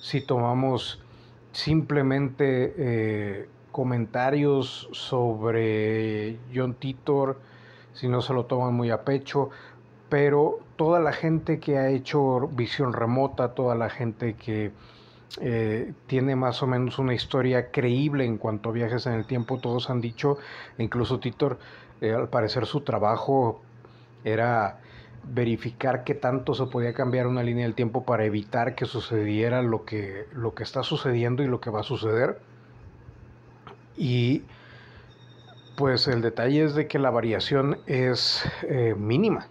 si 0.00 0.20
tomamos 0.20 1.02
simplemente 1.52 2.74
eh, 2.76 3.48
comentarios 3.72 4.88
sobre 4.92 6.38
John 6.54 6.74
Titor, 6.74 7.40
si 7.94 8.08
no 8.08 8.20
se 8.20 8.34
lo 8.34 8.44
toman 8.44 8.74
muy 8.74 8.90
a 8.90 9.02
pecho, 9.04 9.50
pero 10.10 10.58
toda 10.76 11.00
la 11.00 11.12
gente 11.12 11.58
que 11.58 11.78
ha 11.78 11.88
hecho 11.88 12.48
visión 12.48 12.92
remota, 12.92 13.54
toda 13.54 13.74
la 13.74 13.88
gente 13.88 14.34
que 14.34 14.72
eh, 15.40 15.92
tiene 16.06 16.36
más 16.36 16.62
o 16.62 16.66
menos 16.66 16.98
una 16.98 17.14
historia 17.14 17.70
creíble 17.70 18.24
en 18.24 18.36
cuanto 18.36 18.68
a 18.68 18.72
viajes 18.72 19.06
en 19.06 19.14
el 19.14 19.26
tiempo, 19.26 19.58
todos 19.58 19.88
han 19.90 20.00
dicho, 20.00 20.36
incluso 20.76 21.18
Titor, 21.18 21.58
eh, 22.00 22.12
al 22.12 22.28
parecer 22.28 22.66
su 22.66 22.82
trabajo 22.82 23.62
era 24.24 24.80
verificar 25.22 26.04
qué 26.04 26.14
tanto 26.14 26.54
se 26.54 26.66
podía 26.66 26.92
cambiar 26.92 27.26
una 27.26 27.42
línea 27.42 27.64
del 27.64 27.74
tiempo 27.74 28.04
para 28.04 28.24
evitar 28.24 28.74
que 28.74 28.84
sucediera 28.84 29.62
lo 29.62 29.84
que, 29.84 30.26
lo 30.32 30.54
que 30.54 30.62
está 30.64 30.82
sucediendo 30.82 31.42
y 31.42 31.46
lo 31.46 31.60
que 31.60 31.70
va 31.70 31.80
a 31.80 31.84
suceder 31.84 32.40
y 33.96 34.42
pues 35.76 36.08
el 36.08 36.22
detalle 36.22 36.64
es 36.64 36.74
de 36.74 36.86
que 36.86 36.98
la 36.98 37.10
variación 37.10 37.78
es 37.86 38.44
eh, 38.62 38.94
mínima. 38.96 39.48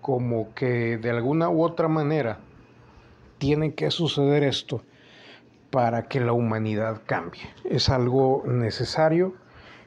Como 0.00 0.52
que 0.54 0.98
de 0.98 1.10
alguna 1.10 1.48
u 1.48 1.62
otra 1.62 1.88
manera 1.88 2.40
tiene 3.38 3.74
que 3.74 3.90
suceder 3.90 4.42
esto 4.42 4.82
para 5.70 6.08
que 6.08 6.20
la 6.20 6.32
humanidad 6.32 7.02
cambie. 7.06 7.42
Es 7.64 7.88
algo 7.88 8.42
necesario 8.46 9.34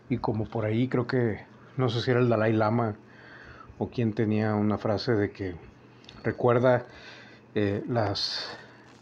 y 0.09 0.17
como 0.17 0.45
por 0.45 0.65
ahí 0.65 0.87
creo 0.87 1.07
que, 1.07 1.45
no 1.77 1.89
sé 1.89 2.01
si 2.01 2.11
era 2.11 2.19
el 2.19 2.29
Dalai 2.29 2.53
Lama 2.53 2.95
o 3.77 3.89
quien 3.89 4.13
tenía 4.13 4.55
una 4.55 4.77
frase 4.77 5.13
de 5.13 5.31
que 5.31 5.55
recuerda 6.23 6.85
eh, 7.55 7.83
las, 7.87 8.57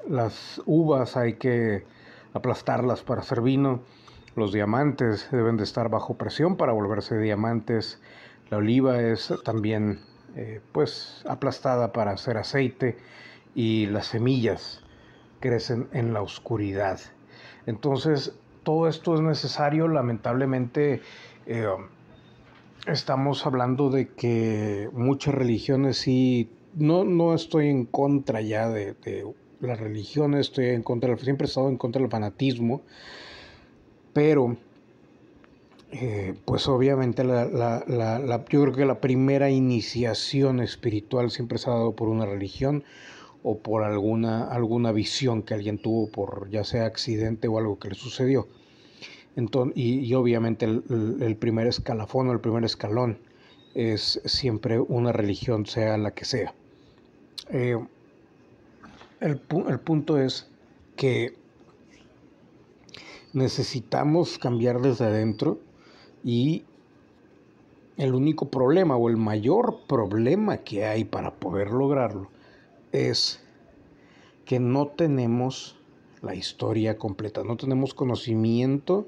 las 0.07 0.61
uvas 0.65 1.17
hay 1.17 1.33
que 1.33 1.85
aplastarlas 2.33 3.01
para 3.01 3.21
hacer 3.21 3.41
vino 3.41 3.81
los 4.35 4.51
diamantes 4.51 5.29
deben 5.31 5.55
de 5.55 5.63
estar 5.63 5.89
bajo 5.89 6.15
presión 6.15 6.57
para 6.57 6.73
volverse 6.73 7.17
diamantes. 7.17 8.01
La 8.49 8.57
oliva 8.57 8.99
es 8.99 9.33
también 9.45 10.01
eh, 10.35 10.59
pues 10.73 11.23
aplastada 11.25 11.93
para 11.93 12.11
hacer 12.11 12.37
aceite 12.37 12.97
y 13.55 13.85
las 13.85 14.07
semillas 14.07 14.83
crecen 15.39 15.87
en 15.93 16.13
la 16.13 16.21
oscuridad. 16.21 16.99
Entonces 17.65 18.37
todo 18.63 18.89
esto 18.89 19.15
es 19.15 19.21
necesario. 19.21 19.87
Lamentablemente 19.87 21.01
eh, 21.45 21.65
estamos 22.87 23.45
hablando 23.45 23.89
de 23.89 24.09
que 24.09 24.89
muchas 24.93 25.33
religiones 25.33 25.97
sí, 25.97 26.49
no, 26.75 27.03
no 27.03 27.33
estoy 27.33 27.69
en 27.69 27.85
contra 27.85 28.41
ya 28.41 28.69
de, 28.69 28.93
de 28.93 29.25
las 29.61 29.79
religiones, 29.79 30.47
estoy 30.47 30.67
en 30.67 30.83
contra, 30.83 31.17
siempre 31.17 31.45
he 31.45 31.49
estado 31.49 31.69
en 31.69 31.77
contra 31.77 32.01
del 32.01 32.11
fanatismo 32.11 32.81
pero 34.15 34.55
eh, 35.91 36.35
pues 36.45 36.69
obviamente 36.69 37.25
la, 37.25 37.83
yo 38.49 38.61
creo 38.61 38.73
que 38.73 38.85
la 38.85 39.01
primera 39.01 39.49
iniciación 39.49 40.61
espiritual 40.61 41.31
siempre 41.31 41.57
se 41.57 41.69
ha 41.69 41.73
dado 41.73 41.97
por 41.97 42.07
una 42.07 42.25
religión 42.25 42.85
o 43.43 43.57
por 43.57 43.83
alguna, 43.83 44.47
alguna 44.47 44.93
visión 44.93 45.43
que 45.43 45.53
alguien 45.53 45.79
tuvo 45.79 46.07
por 46.07 46.49
ya 46.49 46.63
sea 46.63 46.85
accidente 46.85 47.49
o 47.49 47.57
algo 47.57 47.77
que 47.77 47.89
le 47.89 47.95
sucedió. 47.95 48.47
Y, 49.75 50.13
obviamente 50.13 50.65
el, 50.65 51.37
primer 51.37 51.67
escalafón 51.67 52.29
o 52.29 52.31
el 52.31 52.39
primer 52.39 52.63
escalón 52.63 53.19
es 53.73 54.21
siempre 54.23 54.79
una 54.79 55.11
religión, 55.11 55.65
sea 55.65 55.97
la 55.97 56.11
que 56.11 56.23
sea. 56.23 56.53
Eh, 57.49 57.77
el, 59.19 59.41
el 59.67 59.79
punto 59.79 60.17
es 60.17 60.47
que 60.95 61.33
necesitamos 63.33 64.37
cambiar 64.37 64.79
desde 64.79 65.05
adentro 65.05 65.59
y 66.23 66.63
el 67.97 68.13
único 68.13 68.49
problema 68.49 68.95
o 68.95 69.09
el 69.09 69.17
mayor 69.17 69.79
problema 69.87 70.59
que 70.59 70.85
hay 70.85 71.03
para 71.03 71.31
poder 71.31 71.71
lograrlo 71.71 72.29
es 72.93 73.41
que 74.45 74.61
no 74.61 74.87
tenemos 74.87 75.75
la 76.21 76.35
historia 76.35 76.97
completa, 76.97 77.43
no 77.43 77.57
tenemos 77.57 77.93
conocimiento 77.93 79.07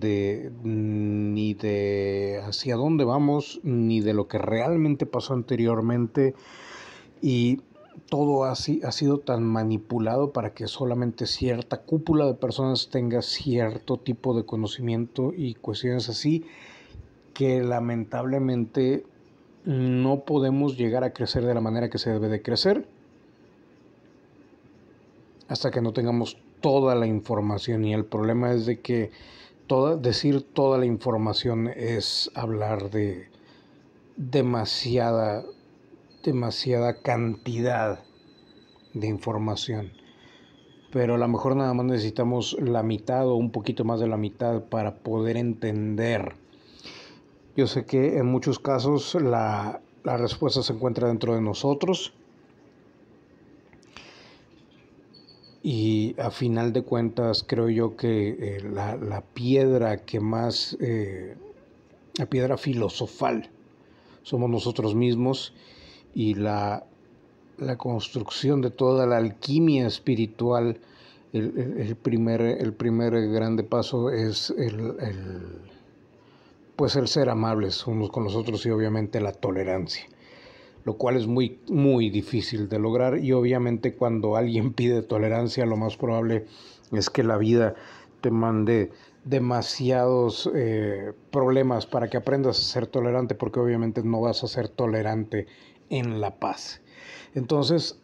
de 0.00 0.52
ni 0.62 1.54
de 1.54 2.40
hacia 2.44 2.76
dónde 2.76 3.04
vamos, 3.04 3.60
ni 3.62 4.00
de 4.00 4.14
lo 4.14 4.28
que 4.28 4.38
realmente 4.38 5.06
pasó 5.06 5.34
anteriormente 5.34 6.34
y 7.22 7.60
todo 8.08 8.44
así 8.44 8.80
ha 8.84 8.92
sido 8.92 9.18
tan 9.18 9.44
manipulado 9.44 10.32
para 10.32 10.52
que 10.52 10.66
solamente 10.66 11.26
cierta 11.26 11.82
cúpula 11.82 12.26
de 12.26 12.34
personas 12.34 12.88
tenga 12.90 13.22
cierto 13.22 13.96
tipo 13.96 14.36
de 14.36 14.44
conocimiento 14.44 15.32
y 15.36 15.54
cuestiones 15.54 16.08
así 16.08 16.44
que 17.32 17.62
lamentablemente 17.62 19.04
no 19.64 20.24
podemos 20.24 20.76
llegar 20.76 21.04
a 21.04 21.12
crecer 21.12 21.44
de 21.44 21.54
la 21.54 21.60
manera 21.60 21.88
que 21.88 21.98
se 21.98 22.10
debe 22.10 22.28
de 22.28 22.42
crecer 22.42 22.86
hasta 25.48 25.70
que 25.70 25.80
no 25.80 25.92
tengamos 25.92 26.38
toda 26.60 26.94
la 26.94 27.06
información. 27.06 27.84
Y 27.84 27.92
el 27.92 28.04
problema 28.04 28.52
es 28.52 28.66
de 28.66 28.80
que 28.80 29.10
decir 30.00 30.42
toda 30.52 30.78
la 30.78 30.84
información 30.84 31.68
es 31.68 32.30
hablar 32.34 32.90
de 32.90 33.28
demasiada 34.16 35.42
demasiada 36.22 37.00
cantidad 37.00 38.00
de 38.92 39.06
información. 39.08 39.92
pero 40.92 41.16
a 41.16 41.18
lo 41.18 41.26
mejor 41.26 41.56
nada 41.56 41.74
más 41.74 41.86
necesitamos 41.86 42.56
la 42.60 42.84
mitad 42.84 43.26
o 43.26 43.34
un 43.34 43.50
poquito 43.50 43.84
más 43.84 43.98
de 43.98 44.06
la 44.06 44.16
mitad 44.16 44.62
para 44.62 44.94
poder 44.94 45.36
entender. 45.36 46.34
Yo 47.56 47.66
sé 47.66 47.84
que 47.84 48.18
en 48.18 48.26
muchos 48.26 48.60
casos 48.60 49.16
la, 49.16 49.80
la 50.04 50.16
respuesta 50.16 50.62
se 50.62 50.72
encuentra 50.72 51.08
dentro 51.08 51.34
de 51.34 51.40
nosotros 51.40 52.14
y 55.66 56.14
a 56.20 56.30
final 56.30 56.74
de 56.74 56.82
cuentas 56.82 57.42
creo 57.42 57.70
yo 57.70 57.96
que 57.96 58.58
eh, 58.58 58.70
la, 58.70 59.22
piedra 59.32 60.04
que 60.04 60.20
más, 60.20 60.76
eh, 60.78 61.36
la 62.18 62.26
piedra 62.26 62.58
filosofal 62.58 63.48
somos 64.22 64.50
nosotros 64.50 64.94
mismos 64.94 65.54
y 66.14 66.34
la, 66.34 66.84
la 67.56 67.78
construcción 67.78 68.60
de 68.60 68.70
toda 68.70 69.06
la 69.06 69.16
alquimia 69.16 69.86
espiritual, 69.86 70.80
el, 71.32 71.96
primer, 71.96 72.42
el 72.42 72.74
primer 72.74 73.14
grande 73.30 73.64
paso 73.64 74.10
es 74.10 74.50
el, 74.50 74.94
pues 76.76 76.94
el 76.94 77.08
ser 77.08 77.30
amables 77.30 77.86
unos 77.86 78.10
con 78.10 78.22
los 78.22 78.36
otros 78.36 78.66
y 78.66 78.70
obviamente 78.70 79.18
la 79.18 79.32
tolerancia, 79.32 80.04
lo 80.84 80.96
cual 80.96 81.16
es 81.16 81.26
muy, 81.26 81.60
muy 81.68 82.10
difícil 82.10 82.68
de 82.68 82.78
lograr 82.78 83.18
y 83.18 83.32
obviamente 83.32 83.94
cuando 83.94 84.36
alguien 84.36 84.72
pide 84.74 85.02
tolerancia 85.02 85.66
lo 85.66 85.76
más 85.76 85.96
probable 85.96 86.46
es 86.92 87.10
que 87.10 87.22
la 87.22 87.38
vida 87.38 87.74
te 88.20 88.30
mande 88.30 88.90
demasiados 89.24 90.50
eh, 90.54 91.12
problemas 91.30 91.86
para 91.86 92.08
que 92.08 92.16
aprendas 92.16 92.58
a 92.58 92.62
ser 92.62 92.86
tolerante 92.86 93.34
porque 93.34 93.60
obviamente 93.60 94.02
no 94.02 94.20
vas 94.20 94.44
a 94.44 94.48
ser 94.48 94.68
tolerante 94.68 95.46
en 95.90 96.20
la 96.20 96.38
paz. 96.38 96.80
Entonces, 97.34 97.98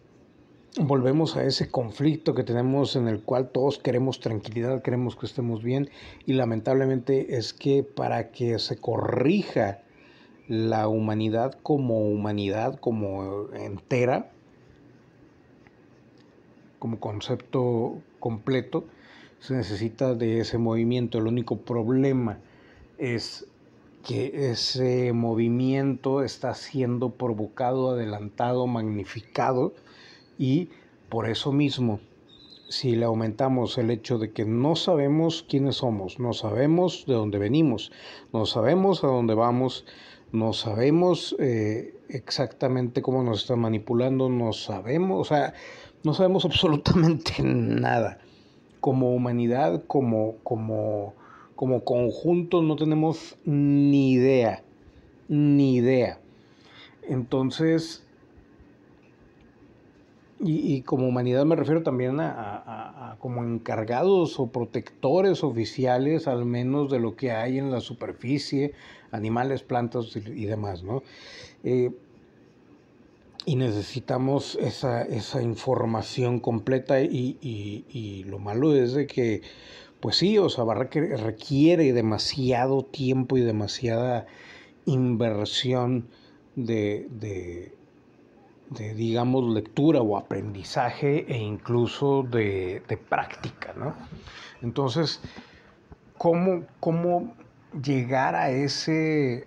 volvemos 0.78 1.36
a 1.36 1.44
ese 1.44 1.70
conflicto 1.70 2.34
que 2.34 2.44
tenemos 2.44 2.96
en 2.96 3.08
el 3.08 3.22
cual 3.22 3.50
todos 3.50 3.78
queremos 3.78 4.20
tranquilidad, 4.20 4.82
queremos 4.82 5.16
que 5.16 5.26
estemos 5.26 5.62
bien 5.62 5.90
y 6.26 6.34
lamentablemente 6.34 7.36
es 7.36 7.52
que 7.52 7.82
para 7.82 8.30
que 8.30 8.58
se 8.58 8.76
corrija 8.76 9.82
la 10.50 10.88
humanidad 10.88 11.56
como 11.62 12.00
humanidad, 12.08 12.74
como 12.80 13.46
entera, 13.54 14.32
como 16.80 16.98
concepto 16.98 17.98
completo, 18.18 18.82
se 19.38 19.54
necesita 19.54 20.16
de 20.16 20.40
ese 20.40 20.58
movimiento. 20.58 21.18
El 21.18 21.28
único 21.28 21.58
problema 21.58 22.40
es 22.98 23.46
que 24.04 24.50
ese 24.50 25.12
movimiento 25.12 26.24
está 26.24 26.52
siendo 26.54 27.10
provocado, 27.10 27.90
adelantado, 27.90 28.66
magnificado 28.66 29.72
y 30.36 30.68
por 31.08 31.28
eso 31.28 31.52
mismo, 31.52 32.00
si 32.70 32.94
le 32.94 33.04
aumentamos 33.04 33.78
el 33.78 33.90
hecho 33.90 34.18
de 34.18 34.30
que 34.30 34.44
no 34.44 34.76
sabemos 34.76 35.44
quiénes 35.48 35.76
somos, 35.76 36.20
no 36.20 36.32
sabemos 36.32 37.04
de 37.04 37.14
dónde 37.14 37.38
venimos, 37.38 37.90
no 38.32 38.46
sabemos 38.46 39.02
a 39.02 39.08
dónde 39.08 39.34
vamos, 39.34 39.84
no 40.30 40.52
sabemos 40.52 41.34
eh, 41.40 41.96
exactamente 42.08 43.02
cómo 43.02 43.24
nos 43.24 43.42
están 43.42 43.58
manipulando, 43.58 44.28
no 44.28 44.52
sabemos, 44.52 45.20
o 45.20 45.24
sea, 45.24 45.52
no 46.04 46.14
sabemos 46.14 46.44
absolutamente 46.46 47.42
nada. 47.42 48.18
Como 48.78 49.16
humanidad, 49.16 49.82
como, 49.88 50.36
como, 50.44 51.14
como 51.56 51.84
conjunto, 51.84 52.62
no 52.62 52.76
tenemos 52.76 53.36
ni 53.44 54.12
idea, 54.12 54.62
ni 55.26 55.74
idea. 55.74 56.20
Entonces, 57.02 58.06
y, 60.42 60.82
como 60.82 61.06
humanidad 61.06 61.44
me 61.44 61.56
refiero 61.56 61.82
también 61.82 62.18
a, 62.20 63.16
como 63.18 63.44
encargados 63.44 64.40
o 64.40 64.46
protectores 64.46 65.44
oficiales, 65.44 66.26
al 66.26 66.46
menos 66.46 66.90
de 66.90 66.98
lo 66.98 67.14
que 67.14 67.32
hay 67.32 67.58
en 67.58 67.70
la 67.70 67.80
superficie, 67.80 68.72
animales, 69.10 69.62
plantas 69.62 70.16
y, 70.16 70.46
demás, 70.46 70.82
¿no? 70.82 71.02
Eh, 71.62 71.90
y 73.44 73.56
necesitamos 73.56 74.56
esa, 74.60 75.02
esa 75.02 75.42
información 75.42 76.40
completa 76.40 77.00
y, 77.00 77.36
y, 77.40 78.24
lo 78.24 78.38
malo 78.38 78.74
es 78.74 78.94
de 78.94 79.06
que, 79.06 79.42
pues 80.00 80.16
sí, 80.16 80.38
o 80.38 80.48
sea, 80.48 80.64
requiere 80.72 81.92
demasiado 81.92 82.82
tiempo 82.84 83.36
y 83.36 83.42
demasiada 83.42 84.26
inversión 84.86 86.08
de 86.56 87.06
de, 87.10 87.72
digamos, 88.70 89.52
lectura 89.52 90.00
o 90.00 90.16
aprendizaje 90.16 91.26
e 91.28 91.36
incluso 91.38 92.22
de, 92.22 92.82
práctica, 93.08 93.72
¿no? 93.76 93.94
Entonces, 94.62 95.20
¿cómo, 96.16 96.64
¿cómo 96.78 97.34
llegar 97.82 98.34
a 98.34 98.50
ese 98.50 99.46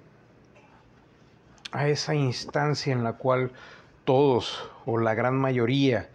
a 1.71 1.88
esa 1.88 2.13
instancia 2.13 2.93
en 2.93 3.03
la 3.03 3.13
cual 3.13 3.51
todos 4.03 4.69
o 4.86 4.99
la 4.99 5.15
gran 5.15 5.36
mayoría 5.36 6.09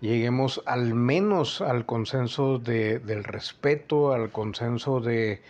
lleguemos 0.00 0.62
al 0.64 0.94
menos 0.94 1.60
al 1.60 1.84
consenso 1.84 2.58
de, 2.58 2.98
del 3.00 3.24
respeto, 3.24 4.12
al 4.14 4.30
consenso 4.30 5.00
de, 5.00 5.42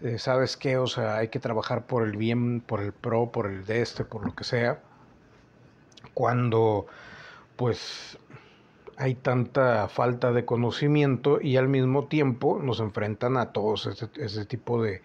de, 0.00 0.18
¿sabes 0.18 0.58
qué? 0.58 0.76
O 0.76 0.86
sea, 0.86 1.16
hay 1.16 1.28
que 1.28 1.38
trabajar 1.38 1.86
por 1.86 2.02
el 2.02 2.16
bien, 2.16 2.60
por 2.60 2.82
el 2.82 2.92
pro, 2.92 3.30
por 3.32 3.46
el 3.46 3.64
de 3.64 3.80
este, 3.80 4.04
por 4.04 4.26
lo 4.26 4.34
que 4.34 4.44
sea 4.44 4.82
cuando 6.14 6.86
pues 7.56 8.18
hay 8.96 9.14
tanta 9.14 9.88
falta 9.88 10.32
de 10.32 10.44
conocimiento 10.44 11.40
y 11.40 11.56
al 11.56 11.68
mismo 11.68 12.06
tiempo 12.06 12.60
nos 12.62 12.80
enfrentan 12.80 13.36
a 13.36 13.52
todos 13.52 13.86
ese, 13.86 14.44
tipo 14.44 14.82
de, 14.82 15.02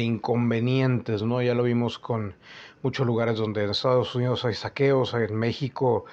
inconvenientes, 0.00 1.22
¿no? 1.22 1.42
Ya 1.42 1.54
lo 1.54 1.64
vimos 1.64 1.98
con 1.98 2.34
muchos 2.82 3.06
lugares 3.06 3.36
donde 3.38 3.64
en 3.64 3.70
Estados 3.70 4.14
Unidos 4.14 4.44
hay 4.44 4.54
saqueos, 4.54 5.14
en 5.14 5.34
México, 5.36 6.06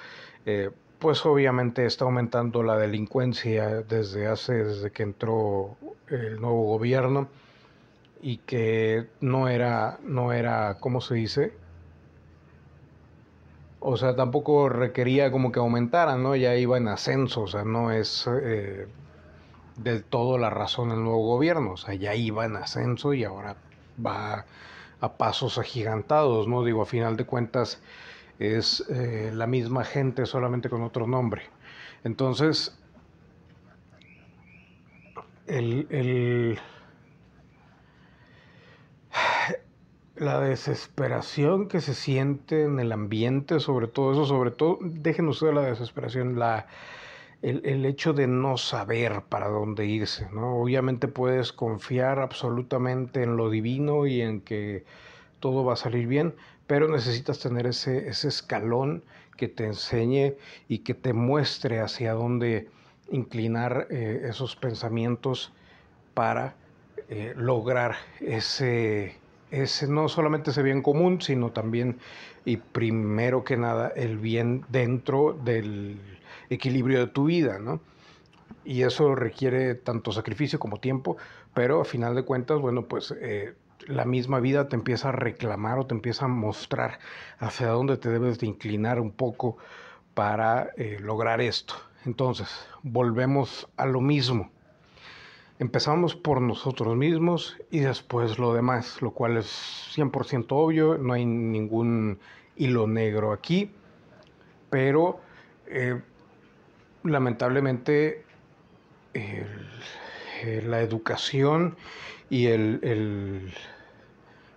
eh, 0.46 0.70
pues 0.98 1.24
obviamente 1.24 1.86
está 1.86 2.04
aumentando 2.04 2.62
la 2.62 2.76
delincuencia 2.76 3.82
desde 3.82 4.26
hace, 4.26 4.64
desde 4.64 4.90
que 4.90 5.04
entró 5.04 5.76
el 6.08 6.40
nuevo 6.40 6.64
gobierno 6.64 7.28
y 8.20 8.38
que 8.38 9.06
no 9.20 9.48
era, 9.48 9.98
no 10.02 10.32
era, 10.32 10.78
¿cómo 10.80 11.00
se 11.00 11.14
dice? 11.14 11.52
O 13.80 13.96
sea, 13.96 14.16
tampoco 14.16 14.68
requería 14.68 15.30
como 15.30 15.52
que 15.52 15.60
aumentara, 15.60 16.16
¿no? 16.16 16.34
Ya 16.34 16.56
iba 16.56 16.76
en 16.78 16.88
ascenso, 16.88 17.42
o 17.42 17.46
sea, 17.46 17.64
no 17.64 17.92
es 17.92 18.28
eh, 18.42 18.88
del 19.76 20.04
todo 20.04 20.36
la 20.38 20.50
razón 20.50 20.90
el 20.90 21.02
nuevo 21.02 21.24
gobierno, 21.26 21.72
o 21.72 21.76
sea, 21.76 21.94
ya 21.94 22.14
iba 22.14 22.44
en 22.44 22.56
ascenso 22.56 23.14
y 23.14 23.24
ahora 23.24 23.56
va 24.04 24.46
a 25.00 25.12
pasos 25.12 25.58
agigantados, 25.58 26.48
¿no? 26.48 26.64
Digo, 26.64 26.82
a 26.82 26.86
final 26.86 27.16
de 27.16 27.24
cuentas 27.24 27.80
es 28.40 28.84
eh, 28.90 29.30
la 29.32 29.46
misma 29.46 29.84
gente 29.84 30.26
solamente 30.26 30.68
con 30.68 30.82
otro 30.82 31.06
nombre. 31.06 31.42
Entonces, 32.02 32.76
el, 35.46 35.86
el 35.90 36.58
la 40.20 40.40
desesperación 40.40 41.68
que 41.68 41.80
se 41.80 41.94
siente 41.94 42.64
en 42.64 42.80
el 42.80 42.92
ambiente, 42.92 43.60
sobre 43.60 43.86
todo 43.86 44.12
eso, 44.12 44.24
sobre 44.26 44.50
todo, 44.50 44.78
déjenos 44.80 45.36
ustedes 45.36 45.54
la 45.54 45.62
desesperación, 45.62 46.38
la, 46.38 46.66
el, 47.42 47.84
hecho 47.84 48.12
de 48.12 48.26
no 48.26 48.56
saber 48.56 49.22
para 49.28 49.48
dónde 49.48 49.86
irse, 49.86 50.28
¿no? 50.32 50.56
Obviamente 50.56 51.08
puedes 51.08 51.52
confiar 51.52 52.18
absolutamente 52.18 53.22
en 53.22 53.36
lo 53.36 53.50
divino 53.50 54.06
y 54.06 54.20
en 54.20 54.40
que 54.40 54.84
todo 55.40 55.64
va 55.64 55.74
a 55.74 55.76
salir 55.76 56.06
bien, 56.06 56.34
pero 56.66 56.88
necesitas 56.88 57.38
tener 57.38 57.66
ese, 57.66 58.08
ese 58.08 58.28
escalón 58.28 59.04
que 59.36 59.48
te 59.48 59.66
enseñe 59.66 60.34
y 60.68 60.80
que 60.80 60.94
te 60.94 61.12
muestre 61.12 61.80
hacia 61.80 62.12
dónde 62.12 62.68
inclinar 63.10 63.86
eh, 63.90 64.26
esos 64.28 64.56
pensamientos 64.56 65.52
para 66.14 66.56
eh, 67.08 67.32
lograr 67.36 67.94
ese 68.20 69.16
es 69.50 69.88
no 69.88 70.08
solamente 70.08 70.50
ese 70.50 70.62
bien 70.62 70.82
común, 70.82 71.20
sino 71.20 71.50
también 71.52 71.98
y 72.44 72.58
primero 72.58 73.44
que 73.44 73.56
nada 73.56 73.88
el 73.88 74.18
bien 74.18 74.64
dentro 74.68 75.38
del 75.44 76.00
equilibrio 76.50 77.00
de 77.00 77.06
tu 77.08 77.24
vida, 77.24 77.58
¿no? 77.58 77.80
Y 78.64 78.82
eso 78.82 79.14
requiere 79.14 79.74
tanto 79.74 80.12
sacrificio 80.12 80.58
como 80.58 80.78
tiempo, 80.78 81.16
pero 81.54 81.80
a 81.80 81.84
final 81.84 82.14
de 82.14 82.24
cuentas, 82.24 82.60
bueno, 82.60 82.86
pues 82.86 83.14
eh, 83.20 83.54
la 83.86 84.04
misma 84.04 84.40
vida 84.40 84.68
te 84.68 84.76
empieza 84.76 85.08
a 85.10 85.12
reclamar 85.12 85.78
o 85.78 85.86
te 85.86 85.94
empieza 85.94 86.26
a 86.26 86.28
mostrar 86.28 86.98
hacia 87.38 87.68
dónde 87.68 87.96
te 87.96 88.10
debes 88.10 88.38
de 88.38 88.46
inclinar 88.46 89.00
un 89.00 89.12
poco 89.12 89.56
para 90.14 90.70
eh, 90.76 90.98
lograr 91.00 91.40
esto. 91.40 91.74
Entonces, 92.04 92.48
volvemos 92.82 93.68
a 93.76 93.86
lo 93.86 94.00
mismo 94.00 94.50
Empezamos 95.60 96.14
por 96.14 96.40
nosotros 96.40 96.94
mismos 96.94 97.56
y 97.70 97.80
después 97.80 98.38
lo 98.38 98.54
demás, 98.54 99.02
lo 99.02 99.10
cual 99.10 99.38
es 99.38 99.92
100% 99.96 100.46
obvio, 100.50 100.98
no 100.98 101.14
hay 101.14 101.26
ningún 101.26 102.20
hilo 102.54 102.86
negro 102.86 103.32
aquí, 103.32 103.72
pero 104.70 105.18
eh, 105.66 106.00
lamentablemente 107.02 108.24
la 110.64 110.80
educación 110.80 111.76
y 112.30 112.46
el, 112.46 113.52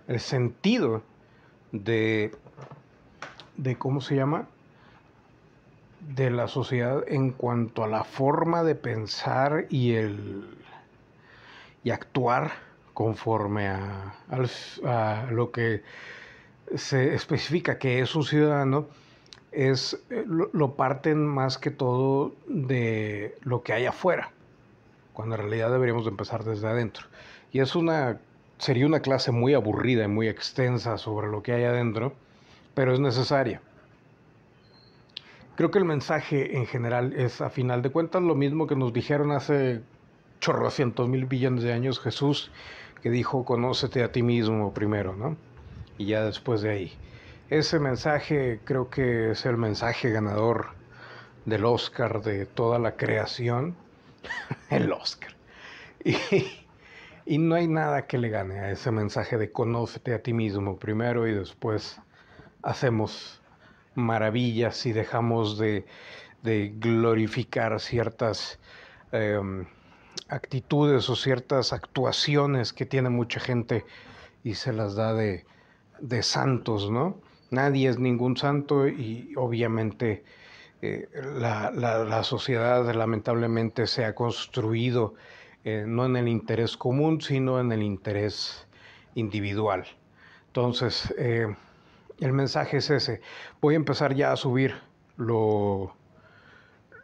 el, 0.06 0.20
sentido 0.20 1.02
de, 1.72 2.30
de, 3.56 3.76
¿cómo 3.76 4.00
se 4.00 4.14
llama? 4.14 4.46
De 6.14 6.30
la 6.30 6.46
sociedad 6.46 7.02
en 7.08 7.32
cuanto 7.32 7.82
a 7.82 7.88
la 7.88 8.04
forma 8.04 8.62
de 8.62 8.76
pensar 8.76 9.66
y 9.68 9.94
el 9.94 10.61
y 11.84 11.90
actuar 11.90 12.52
conforme 12.94 13.68
a, 13.68 14.14
a 14.84 15.26
lo 15.30 15.50
que 15.50 15.82
se 16.74 17.14
especifica 17.14 17.78
que 17.78 18.00
es 18.00 18.14
un 18.14 18.24
ciudadano 18.24 18.86
es 19.52 20.02
eh, 20.10 20.24
lo, 20.26 20.74
parten 20.74 21.26
más 21.26 21.58
que 21.58 21.70
todo 21.70 22.34
de 22.46 23.36
lo 23.42 23.62
que 23.62 23.74
hay 23.74 23.86
afuera, 23.86 24.30
cuando 25.12 25.34
en 25.34 25.42
realidad 25.42 25.70
deberíamos 25.70 26.04
de 26.04 26.10
empezar 26.10 26.44
desde 26.44 26.66
adentro. 26.66 27.06
Y 27.52 27.60
es 27.60 27.74
sería 28.58 28.86
una 28.86 29.00
clase 29.00 29.30
muy 29.30 29.54
aburrida 29.54 30.04
y 30.04 30.08
muy 30.08 30.28
extensa 30.28 30.96
sobre 30.96 31.28
lo 31.28 31.42
que 31.42 31.52
hay 31.52 31.64
adentro, 31.64 32.14
pero 32.74 32.94
es 32.94 33.00
necesaria. 33.00 33.60
Creo 35.54 35.70
que 35.70 35.78
el 35.78 35.84
mensaje 35.84 36.56
en 36.56 36.66
general 36.66 37.12
es, 37.12 37.42
a 37.42 37.50
final 37.50 37.82
de 37.82 37.90
cuentas, 37.90 38.22
lo 38.22 38.34
mismo 38.34 38.66
que 38.66 38.74
nos 38.74 38.92
dijeron 38.94 39.32
hace 39.32 39.82
chorrocientos 40.42 41.08
mil 41.08 41.26
billones 41.26 41.62
de 41.62 41.72
años 41.72 42.00
Jesús, 42.00 42.50
que 43.00 43.10
dijo, 43.10 43.44
conócete 43.44 44.02
a 44.02 44.10
ti 44.10 44.22
mismo 44.22 44.74
primero, 44.74 45.14
¿no? 45.14 45.36
Y 45.98 46.06
ya 46.06 46.24
después 46.24 46.62
de 46.62 46.70
ahí. 46.70 46.92
Ese 47.48 47.78
mensaje 47.78 48.60
creo 48.64 48.90
que 48.90 49.30
es 49.30 49.46
el 49.46 49.56
mensaje 49.56 50.10
ganador 50.10 50.70
del 51.46 51.64
Oscar 51.64 52.22
de 52.22 52.44
toda 52.44 52.80
la 52.80 52.96
creación. 52.96 53.76
el 54.70 54.92
Oscar. 54.92 55.32
Y, 56.04 56.16
y, 57.24 57.38
no 57.38 57.54
hay 57.54 57.68
nada 57.68 58.08
que 58.08 58.18
le 58.18 58.28
gane 58.28 58.58
a 58.58 58.72
ese 58.72 58.90
mensaje 58.90 59.38
de 59.38 59.52
conócete 59.52 60.14
a 60.14 60.20
ti 60.20 60.32
mismo 60.32 60.76
primero 60.76 61.28
y 61.28 61.32
después 61.32 62.00
hacemos 62.64 63.40
maravillas 63.94 64.84
y 64.84 64.92
dejamos 64.92 65.58
de, 65.58 65.86
de 66.42 66.74
glorificar 66.76 67.78
ciertas 67.78 68.58
em, 69.12 69.64
actitudes 70.32 71.08
o 71.10 71.16
ciertas 71.16 71.72
actuaciones 71.72 72.72
que 72.72 72.86
tiene 72.86 73.10
mucha 73.10 73.38
gente 73.38 73.84
y 74.42 74.54
se 74.54 74.72
las 74.72 74.94
da 74.94 75.12
de, 75.14 75.44
de 76.00 76.22
santos, 76.22 76.90
¿no? 76.90 77.20
Nadie 77.50 77.88
es 77.88 77.98
ningún 77.98 78.36
santo 78.36 78.88
y 78.88 79.34
obviamente 79.36 80.24
eh, 80.80 81.08
la, 81.38 82.24
sociedad 82.24 82.92
lamentablemente 82.92 83.86
se 83.86 84.04
ha 84.04 84.14
construido 84.14 85.14
eh, 85.64 85.84
no 85.86 86.06
en 86.06 86.16
el 86.16 86.28
interés 86.28 86.76
común, 86.76 87.20
sino 87.20 87.60
en 87.60 87.70
el 87.70 87.82
interés 87.82 88.66
individual. 89.14 89.84
Entonces, 90.48 91.14
eh, 91.18 91.54
el 92.20 92.32
mensaje 92.32 92.78
es 92.78 92.90
ese. 92.90 93.20
Voy 93.60 93.74
a 93.74 93.76
empezar 93.76 94.14
ya 94.14 94.32
a 94.32 94.36
subir 94.36 94.74
lo, 95.16 95.94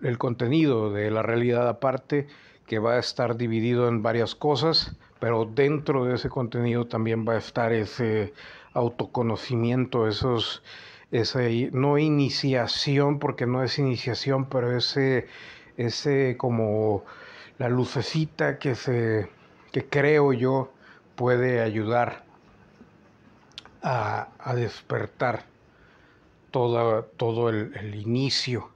el 0.02 0.18
contenido 0.18 0.92
de 0.92 1.10
la 1.10 1.22
realidad 1.22 1.68
aparte, 1.68 2.26
que 2.68 2.78
va 2.78 2.94
a 2.94 2.98
estar 2.98 3.36
dividido 3.36 3.88
en 3.88 4.02
varias 4.02 4.34
cosas, 4.34 4.96
pero 5.18 5.46
dentro 5.46 6.04
de 6.04 6.14
ese 6.14 6.28
contenido 6.28 6.86
también 6.86 7.26
va 7.26 7.32
a 7.32 7.38
estar 7.38 7.72
ese 7.72 8.34
autoconocimiento, 8.74 10.06
esos, 10.06 10.62
esa, 11.10 11.40
no 11.72 11.98
iniciación, 11.98 13.18
porque 13.18 13.46
no 13.46 13.64
es 13.64 13.78
iniciación, 13.78 14.48
pero 14.50 14.76
ese, 14.76 15.26
ese 15.78 16.36
como 16.36 17.04
la 17.58 17.70
lucecita 17.70 18.58
que 18.58 18.74
se, 18.74 19.30
que 19.72 19.86
creo 19.86 20.32
yo 20.34 20.70
puede 21.16 21.62
ayudar 21.62 22.24
a, 23.82 24.28
despertar 24.54 25.44
todo, 26.50 27.04
todo 27.04 27.48
el, 27.48 27.94
inicio 27.94 28.70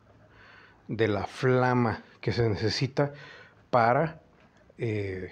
de 0.89 1.09
la 1.09 1.27
flama 1.27 2.03
que 2.21 2.33
se 2.33 2.49
necesita 2.49 3.13
para 3.73 4.21
eh, 4.77 5.31